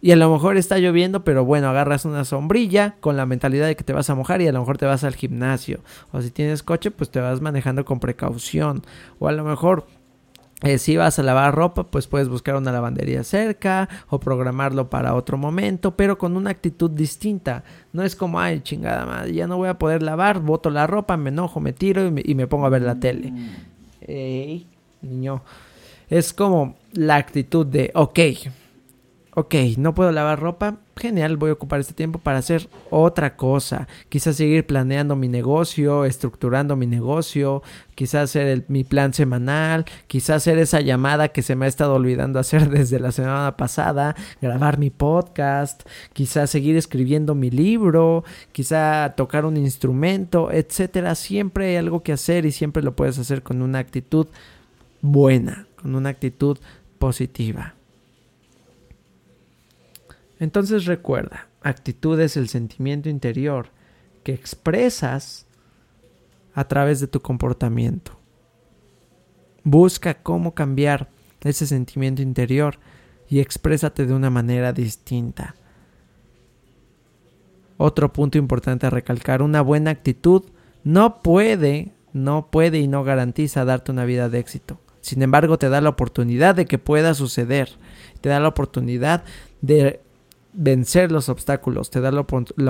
Y 0.04 0.12
a 0.12 0.18
lo 0.18 0.30
mejor 0.30 0.58
está 0.58 0.80
lloviendo, 0.80 1.24
pero 1.24 1.46
bueno, 1.46 1.70
agarras 1.70 2.04
una 2.04 2.26
sombrilla 2.26 2.96
con 3.00 3.16
la 3.16 3.26
mentalidad 3.26 3.68
de 3.68 3.78
que 3.78 3.86
te 3.86 3.94
vas 3.94 4.10
a 4.10 4.16
mojar 4.16 4.42
y 4.42 4.48
a 4.50 4.52
lo 4.52 4.60
mejor 4.60 4.78
te 4.78 4.86
vas 4.86 5.06
al 5.06 5.16
gimnasio. 5.16 5.80
O 6.12 6.22
si 6.22 6.30
tienes 6.30 6.62
coche, 6.62 6.92
pues 6.92 7.10
te 7.10 7.22
vas 7.22 7.40
manejando 7.40 7.86
con 7.86 8.02
precaución. 8.02 8.84
O 9.20 9.30
a 9.30 9.32
lo 9.32 9.46
mejor 9.46 9.88
eh, 10.62 10.78
si 10.78 10.98
vas 10.98 11.20
a 11.20 11.24
lavar 11.24 11.56
ropa, 11.56 11.86
pues 11.86 12.08
puedes 12.08 12.28
buscar 12.28 12.58
una 12.58 12.74
lavandería 12.74 13.24
cerca 13.24 13.88
o 14.10 14.20
programarlo 14.20 14.90
para 14.90 15.16
otro 15.16 15.38
momento, 15.38 15.96
pero 15.96 16.18
con 16.18 16.36
una 16.36 16.50
actitud 16.50 16.92
distinta. 16.92 17.64
No 17.94 18.04
es 18.04 18.18
como, 18.18 18.42
ay, 18.42 18.60
chingada 18.60 19.06
madre, 19.06 19.34
ya 19.34 19.48
no 19.48 19.56
voy 19.56 19.70
a 19.70 19.80
poder 19.80 20.04
lavar, 20.04 20.42
boto 20.42 20.70
la 20.70 20.86
ropa, 20.86 21.16
me 21.16 21.30
enojo, 21.30 21.62
me 21.62 21.72
tiro 21.72 22.06
y 22.06 22.12
me, 22.12 22.22
y 22.26 22.36
me 22.36 22.48
pongo 22.48 22.66
a 22.66 22.70
ver 22.70 22.82
la 22.82 23.00
tele. 23.00 23.32
Mm. 23.32 23.50
Ey, 24.02 24.68
niño. 25.02 25.44
Es 26.10 26.34
como 26.34 26.76
la 26.92 27.16
actitud 27.16 27.66
de, 27.66 27.90
ok, 27.96 28.20
ok, 29.36 29.56
no 29.78 29.96
puedo 29.96 30.12
lavar 30.12 30.40
ropa, 30.40 30.78
genial, 30.96 31.38
voy 31.38 31.50
a 31.50 31.54
ocupar 31.54 31.80
este 31.80 31.94
tiempo 31.94 32.20
para 32.20 32.38
hacer 32.38 32.70
otra 32.92 33.36
cosa. 33.36 33.88
Quizás 34.10 34.36
seguir 34.36 34.66
planeando 34.68 35.16
mi 35.16 35.28
negocio, 35.28 36.06
estructurando 36.06 36.76
mi 36.76 36.86
negocio, 36.86 37.64
quizás 37.96 38.24
hacer 38.30 38.66
mi 38.68 38.84
plan 38.84 39.14
semanal, 39.14 39.86
quizás 40.08 40.38
hacer 40.38 40.60
esa 40.60 40.82
llamada 40.82 41.30
que 41.30 41.42
se 41.42 41.56
me 41.56 41.66
ha 41.66 41.68
estado 41.68 41.96
olvidando 41.96 42.40
hacer 42.40 42.70
desde 42.72 43.00
la 43.00 43.12
semana 43.12 43.58
pasada, 43.58 44.16
grabar 44.42 44.78
mi 44.78 44.92
podcast, 44.92 45.84
quizás 46.14 46.52
seguir 46.52 46.78
escribiendo 46.78 47.34
mi 47.34 47.50
libro, 47.50 48.24
quizá 48.52 49.14
tocar 49.18 49.46
un 49.46 49.58
instrumento, 49.58 50.52
etcétera. 50.52 51.16
Siempre 51.16 51.70
hay 51.70 51.76
algo 51.78 52.04
que 52.04 52.14
hacer 52.14 52.46
y 52.46 52.52
siempre 52.52 52.84
lo 52.84 52.96
puedes 52.96 53.18
hacer 53.18 53.42
con 53.42 53.64
una 53.64 53.80
actitud 53.80 54.28
buena, 55.02 55.68
con 55.76 55.96
una 55.96 56.10
actitud 56.10 56.60
positiva. 57.00 57.76
Entonces 60.40 60.86
recuerda, 60.86 61.48
actitud 61.62 62.20
es 62.20 62.38
el 62.38 62.50
sentimiento 62.50 63.10
interior 63.10 63.70
que 64.24 64.34
expresas 64.34 65.46
a 66.54 66.68
través 66.68 67.00
de 67.00 67.08
tu 67.08 67.22
comportamiento. 67.22 68.20
Busca 69.64 70.16
cómo 70.16 70.54
cambiar 70.54 71.10
ese 71.42 71.68
sentimiento 71.68 72.22
interior 72.22 72.80
y 73.30 73.40
exprésate 73.40 74.06
de 74.06 74.14
una 74.14 74.30
manera 74.30 74.74
distinta. 74.74 75.56
Otro 77.78 78.14
punto 78.14 78.38
importante 78.38 78.86
a 78.86 78.92
recalcar, 78.92 79.42
una 79.42 79.62
buena 79.62 79.92
actitud 79.92 80.44
no 80.84 81.22
puede, 81.22 81.92
no 82.14 82.50
puede 82.52 82.80
y 82.80 82.88
no 82.88 83.04
garantiza 83.04 83.66
darte 83.66 83.92
una 83.92 84.06
vida 84.06 84.30
de 84.30 84.40
éxito. 84.40 84.80
Sin 85.02 85.22
embargo, 85.22 85.58
te 85.58 85.70
da 85.70 85.82
la 85.82 85.90
oportunidad 85.90 86.56
de 86.56 86.66
que 86.66 86.78
pueda 86.78 87.14
suceder. 87.14 87.70
Te 88.22 88.30
da 88.30 88.40
la 88.40 88.48
oportunidad 88.48 89.24
de 89.62 90.03
vencer 90.54 91.12
los 91.12 91.30
obstáculos, 91.30 91.90
te 91.90 92.00
da 92.00 92.12
la, 92.12 92.22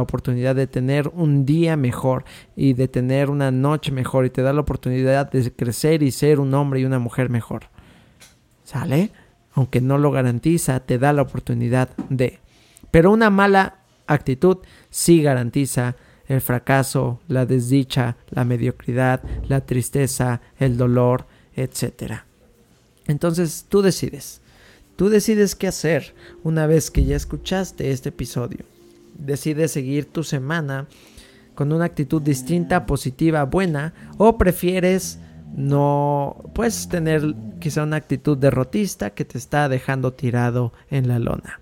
oportunidad 0.02 0.56
de 0.56 0.68
tener 0.68 1.10
un 1.10 1.46
día 1.46 1.76
mejor 1.76 2.24
y 2.56 2.74
de 2.74 2.88
tener 2.88 3.30
una 3.30 3.52
noche 3.52 3.92
mejor 3.92 4.26
y 4.26 4.30
te 4.30 4.42
da 4.42 4.54
la 4.54 4.62
oportunidad 4.62 5.32
de 5.32 5.52
crecer 5.52 6.04
y 6.04 6.12
ser 6.12 6.40
un 6.40 6.54
hombre 6.54 6.80
y 6.80 6.86
una 6.86 7.00
mujer 7.00 7.30
mejor. 7.30 7.70
¿Sale? 8.64 9.12
Aunque 9.54 9.82
no 9.82 9.98
lo 9.98 10.12
garantiza, 10.12 10.80
te 10.80 10.98
da 10.98 11.14
la 11.14 11.24
oportunidad 11.24 11.90
de. 12.10 12.40
Pero 12.92 13.12
una 13.12 13.30
mala 13.30 13.80
actitud 14.08 14.58
sí 14.90 15.22
garantiza 15.22 15.96
el 16.28 16.42
fracaso, 16.42 17.20
la 17.28 17.46
desdicha, 17.46 18.18
la 18.30 18.46
mediocridad, 18.46 19.22
la 19.48 19.62
tristeza, 19.62 20.42
el 20.58 20.78
dolor, 20.78 21.28
etc. 21.56 22.22
Entonces 23.06 23.66
tú 23.68 23.82
decides. 23.82 24.43
Tú 25.04 25.10
decides 25.10 25.54
qué 25.54 25.68
hacer 25.68 26.16
una 26.44 26.66
vez 26.66 26.90
que 26.90 27.04
ya 27.04 27.18
escuchaste 27.18 27.92
este 27.92 28.08
episodio. 28.08 28.60
Decides 29.16 29.72
seguir 29.72 30.06
tu 30.06 30.24
semana 30.24 30.88
con 31.56 31.74
una 31.74 31.84
actitud 31.84 32.22
distinta, 32.22 32.86
positiva, 32.86 33.44
buena, 33.44 33.94
o 34.18 34.38
prefieres 34.38 35.20
no, 35.58 36.50
puedes 36.56 36.88
tener 36.88 37.36
quizá 37.60 37.84
una 37.84 37.98
actitud 37.98 38.38
derrotista 38.38 39.10
que 39.10 39.26
te 39.26 39.38
está 39.38 39.68
dejando 39.68 40.14
tirado 40.14 40.72
en 40.90 41.10
la 41.10 41.20
lona. 41.20 41.60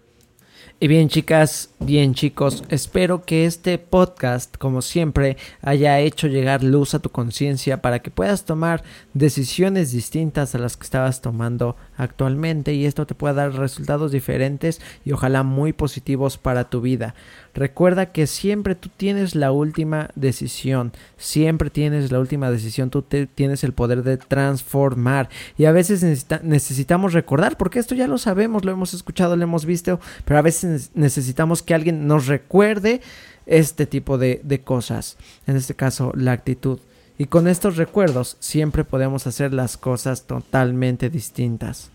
Y 0.84 0.88
bien 0.88 1.10
chicas, 1.10 1.69
bien 1.80 2.15
chicos, 2.15 2.63
espero 2.69 3.23
que 3.23 3.45
este 3.45 3.77
podcast, 3.77 4.58
como 4.58 4.82
siempre, 4.82 5.38
haya 5.62 5.99
hecho 5.99 6.25
llegar 6.25 6.63
luz 6.63 6.95
a 6.95 6.99
tu 6.99 7.12
conciencia 7.12 7.84
para 7.84 7.99
que 7.99 8.10
puedas 8.10 8.45
tomar 8.45 8.84
decisiones 9.13 9.91
distintas 9.91 10.56
a 10.56 10.58
las 10.58 10.77
que 10.77 10.84
estabas 10.84 11.21
tomando 11.21 11.75
actualmente 12.02 12.74
y 12.74 12.86
esto 12.86 13.06
te 13.06 13.14
pueda 13.14 13.36
dar 13.36 13.54
resultados 13.54 14.12
diferentes 14.12 14.82
y 15.06 15.12
ojalá 15.12 15.44
muy 15.44 15.72
positivos 15.72 16.40
para 16.40 16.70
tu 16.70 16.82
vida. 16.82 17.14
Recuerda 17.54 18.12
que 18.12 18.26
siempre 18.26 18.74
tú 18.74 18.90
tienes 18.90 19.36
la 19.36 19.52
última 19.52 20.10
decisión, 20.16 20.94
siempre 21.18 21.70
tienes 21.70 22.12
la 22.12 22.20
última 22.20 22.50
decisión, 22.50 22.90
tú 22.90 23.04
tienes 23.04 23.64
el 23.64 23.74
poder 23.74 24.02
de 24.02 24.18
transformar 24.18 25.30
y 25.58 25.66
a 25.66 25.72
veces 25.72 26.26
necesitamos 26.44 27.14
recordar, 27.14 27.56
porque 27.56 27.78
esto 27.78 27.94
ya 27.94 28.08
lo 28.08 28.18
sabemos, 28.18 28.66
lo 28.66 28.72
hemos 28.72 28.96
escuchado, 28.96 29.36
lo 29.36 29.44
hemos 29.44 29.66
visto, 29.66 30.00
pero 30.26 30.40
a 30.40 30.44
veces 30.44 30.90
necesitamos 30.96 31.62
que 31.62 31.76
alguien 31.76 32.08
nos 32.08 32.26
recuerde 32.26 33.02
este 33.46 33.86
tipo 33.86 34.18
de 34.18 34.62
cosas, 34.64 35.18
en 35.46 35.56
este 35.56 35.76
caso 35.76 36.14
la 36.16 36.32
actitud. 36.32 36.80
Y 37.17 37.26
con 37.26 37.47
estos 37.47 37.78
recuerdos 37.78 38.38
siempre 38.39 38.84
podemos 38.84 39.28
hacer 39.28 39.54
las 39.54 39.78
cosas 39.78 40.24
totalmente 40.24 41.10
distintas. 41.10 41.89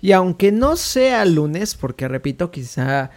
Y 0.00 0.12
aunque 0.12 0.52
no 0.52 0.76
sea 0.76 1.24
lunes, 1.24 1.74
porque 1.74 2.08
repito, 2.08 2.50
quizá 2.50 3.10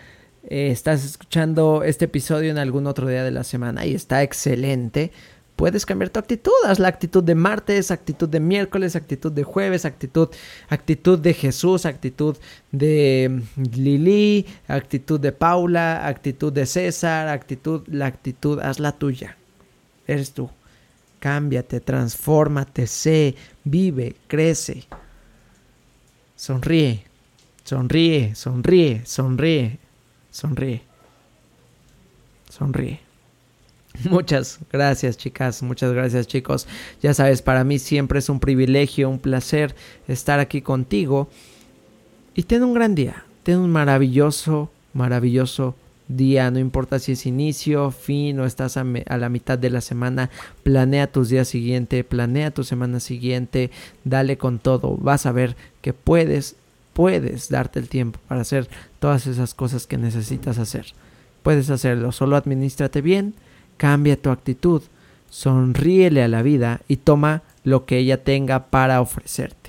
eh, 0.43 0.69
estás 0.71 1.05
escuchando 1.05 1.83
este 1.83 2.05
episodio 2.05 2.51
en 2.51 2.57
algún 2.57 2.87
otro 2.87 3.07
día 3.07 3.23
de 3.23 3.31
la 3.31 3.43
semana 3.43 3.85
y 3.85 3.93
está 3.93 4.23
excelente, 4.23 5.11
puedes 5.55 5.85
cambiar 5.85 6.09
tu 6.09 6.19
actitud. 6.19 6.51
Haz 6.65 6.79
la 6.79 6.89
actitud 6.89 7.23
de 7.23 7.35
martes, 7.35 7.91
actitud 7.91 8.27
de 8.27 8.39
miércoles, 8.39 8.95
actitud 8.95 9.31
de 9.31 9.43
jueves, 9.43 9.85
actitud, 9.85 10.29
actitud 10.67 11.19
de 11.19 11.33
Jesús, 11.33 11.85
actitud 11.85 12.35
de 12.71 13.41
Lili, 13.55 14.45
actitud 14.67 15.19
de 15.19 15.31
Paula, 15.31 16.05
actitud 16.07 16.51
de 16.51 16.65
César, 16.65 17.29
actitud, 17.29 17.87
la 17.87 18.07
actitud, 18.07 18.59
haz 18.59 18.79
la 18.79 18.91
tuya. 18.91 19.37
Eres 20.07 20.31
tú. 20.31 20.49
Cámbiate, 21.23 21.79
transfórmate, 21.79 22.85
sé, 22.85 23.35
vive, 23.63 24.17
crece. 24.27 24.83
Sonríe, 26.35 27.05
sonríe, 27.63 28.35
sonríe, 28.35 29.05
sonríe. 29.05 29.79
Sonríe. 30.29 30.81
Sonríe. 32.49 32.99
Muchas 34.09 34.59
gracias 34.69 35.15
chicas, 35.15 35.63
muchas 35.63 35.93
gracias 35.93 36.27
chicos. 36.27 36.67
Ya 37.01 37.13
sabes, 37.13 37.41
para 37.41 37.63
mí 37.63 37.79
siempre 37.79 38.19
es 38.19 38.27
un 38.27 38.41
privilegio, 38.41 39.09
un 39.09 39.19
placer 39.19 39.75
estar 40.09 40.41
aquí 40.41 40.61
contigo. 40.61 41.29
Y 42.35 42.43
ten 42.43 42.63
un 42.63 42.73
gran 42.73 42.95
día, 42.95 43.23
ten 43.43 43.59
un 43.59 43.71
maravilloso, 43.71 44.69
maravilloso 44.91 45.73
día, 46.07 46.51
no 46.51 46.59
importa 46.59 46.99
si 46.99 47.13
es 47.13 47.25
inicio, 47.25 47.91
fin 47.91 48.39
o 48.39 48.45
estás 48.45 48.77
a, 48.77 48.83
la 48.83 49.29
mitad 49.29 49.57
de 49.57 49.69
la 49.69 49.81
semana, 49.81 50.29
planea 50.63 51.11
tus 51.11 51.29
días 51.29 51.47
siguientes, 51.47 52.03
planea 52.03 52.51
tu 52.51 52.63
semana 52.63 52.99
siguiente, 52.99 53.71
dale 54.03 54.37
con 54.37 54.59
todo, 54.59 54.97
vas 54.97 55.25
a 55.25 55.31
ver 55.31 55.55
que 55.81 55.93
puedes, 55.93 56.55
puedes 56.93 57.49
darte 57.49 57.79
el 57.79 57.89
tiempo 57.89 58.19
para 58.27 58.41
hacer 58.41 58.67
todas 58.99 59.27
esas 59.27 59.53
cosas 59.53 59.87
que 59.87 59.97
necesitas 59.97 60.57
hacer. 60.57 60.87
Puedes 61.41 61.69
hacerlo, 61.69 62.11
solo 62.11 62.35
administrate 62.35 63.01
bien, 63.01 63.33
cambia 63.77 64.21
tu 64.21 64.29
actitud, 64.29 64.81
sonríele 65.29 66.23
a 66.23 66.27
la 66.27 66.41
vida 66.41 66.81
y 66.87 66.97
toma 66.97 67.41
lo 67.63 67.85
que 67.85 67.97
ella 67.97 68.23
tenga 68.23 68.67
para 68.67 69.01
ofrecerte. 69.01 69.62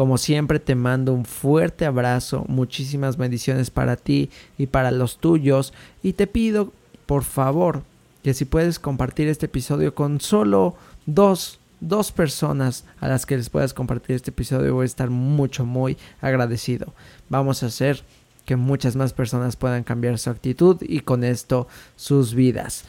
Como 0.00 0.16
siempre 0.16 0.60
te 0.60 0.74
mando 0.74 1.12
un 1.12 1.26
fuerte 1.26 1.84
abrazo, 1.84 2.46
muchísimas 2.48 3.18
bendiciones 3.18 3.68
para 3.68 3.96
ti 3.96 4.30
y 4.56 4.64
para 4.64 4.92
los 4.92 5.18
tuyos 5.18 5.74
y 6.02 6.14
te 6.14 6.26
pido 6.26 6.72
por 7.04 7.22
favor 7.22 7.82
que 8.22 8.32
si 8.32 8.46
puedes 8.46 8.78
compartir 8.78 9.28
este 9.28 9.44
episodio 9.44 9.94
con 9.94 10.18
solo 10.22 10.74
dos 11.04 11.58
dos 11.80 12.12
personas 12.12 12.86
a 12.98 13.08
las 13.08 13.26
que 13.26 13.36
les 13.36 13.50
puedas 13.50 13.74
compartir 13.74 14.16
este 14.16 14.30
episodio 14.30 14.72
voy 14.72 14.84
a 14.84 14.86
estar 14.86 15.10
mucho 15.10 15.66
muy 15.66 15.98
agradecido. 16.22 16.94
Vamos 17.28 17.62
a 17.62 17.66
hacer 17.66 18.02
que 18.46 18.56
muchas 18.56 18.96
más 18.96 19.12
personas 19.12 19.56
puedan 19.56 19.84
cambiar 19.84 20.18
su 20.18 20.30
actitud 20.30 20.78
y 20.80 21.00
con 21.00 21.24
esto 21.24 21.68
sus 21.96 22.32
vidas. 22.32 22.86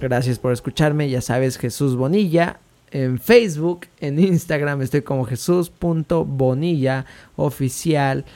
Gracias 0.00 0.40
por 0.40 0.52
escucharme, 0.52 1.10
ya 1.10 1.20
sabes 1.20 1.58
Jesús 1.58 1.94
Bonilla 1.94 2.58
en 2.90 3.18
Facebook, 3.18 3.86
en 4.00 4.18
Instagram 4.18 4.82
estoy 4.82 5.00
como 5.02 5.24
Jesús.bonilla 5.24 7.06
oficial 7.36 8.26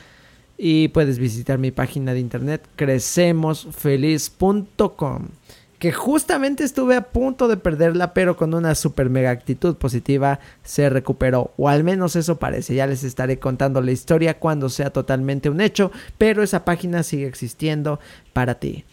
y 0.59 0.89
puedes 0.89 1.19
visitar 1.19 1.59
mi 1.59 1.71
página 1.71 2.13
de 2.15 2.21
internet 2.21 2.63
crecemosfeliz.com 2.77 5.29
que 5.83 5.91
justamente 5.91 6.63
estuve 6.63 6.95
a 6.95 7.11
punto 7.11 7.49
de 7.49 7.57
perderla, 7.57 8.15
pero 8.15 8.37
con 8.37 8.55
una 8.55 8.77
super 8.77 9.11
mega 9.11 9.31
actitud 9.31 9.75
positiva 9.75 10.39
se 10.63 10.89
recuperó, 10.89 11.51
o 11.57 11.69
al 11.69 11.83
menos 11.83 12.15
eso 12.15 12.39
parece. 12.39 12.77
Ya 12.77 12.87
les 12.87 13.03
estaré 13.03 13.41
contando 13.41 13.81
la 13.81 13.91
historia 13.91 14.39
cuando 14.39 14.69
sea 14.69 14.91
totalmente 14.91 15.51
un 15.51 15.61
hecho, 15.61 15.91
pero 16.19 16.45
esa 16.45 16.65
página 16.65 17.03
sigue 17.03 17.27
existiendo 17.27 17.99
para 18.33 18.61
ti. 18.61 18.85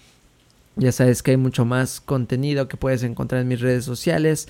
Ya 0.77 0.91
sabes 0.91 1.21
que 1.21 1.29
hay 1.29 1.37
mucho 1.37 1.63
más 1.63 2.01
contenido 2.01 2.67
que 2.67 2.75
puedes 2.75 3.03
encontrar 3.03 3.41
en 3.41 3.49
mis 3.49 3.61
redes 3.61 3.85
sociales. 3.85 4.47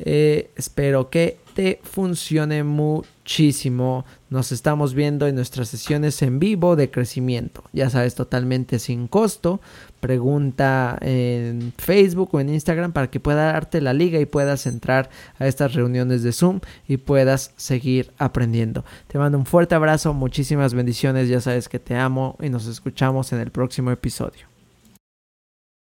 Eh, 0.00 0.50
espero 0.56 1.10
que 1.10 1.38
te 1.54 1.80
funcione 1.82 2.62
muchísimo. 2.62 4.04
Nos 4.30 4.52
estamos 4.52 4.94
viendo 4.94 5.26
en 5.26 5.34
nuestras 5.34 5.68
sesiones 5.68 6.22
en 6.22 6.38
vivo 6.38 6.76
de 6.76 6.88
crecimiento. 6.88 7.64
Ya 7.72 7.90
sabes, 7.90 8.14
totalmente 8.14 8.78
sin 8.78 9.08
costo. 9.08 9.60
Pregunta 9.98 10.96
en 11.00 11.72
Facebook 11.76 12.30
o 12.32 12.38
en 12.38 12.50
Instagram 12.50 12.92
para 12.92 13.10
que 13.10 13.18
pueda 13.18 13.52
darte 13.52 13.80
la 13.80 13.92
liga 13.92 14.20
y 14.20 14.26
puedas 14.26 14.66
entrar 14.66 15.10
a 15.40 15.48
estas 15.48 15.74
reuniones 15.74 16.22
de 16.22 16.32
Zoom 16.32 16.60
y 16.86 16.98
puedas 16.98 17.52
seguir 17.56 18.12
aprendiendo. 18.18 18.84
Te 19.08 19.18
mando 19.18 19.36
un 19.36 19.46
fuerte 19.46 19.74
abrazo, 19.74 20.14
muchísimas 20.14 20.74
bendiciones. 20.74 21.28
Ya 21.28 21.40
sabes 21.40 21.68
que 21.68 21.80
te 21.80 21.96
amo 21.96 22.36
y 22.40 22.50
nos 22.50 22.66
escuchamos 22.66 23.32
en 23.32 23.40
el 23.40 23.50
próximo 23.50 23.90
episodio. 23.90 24.57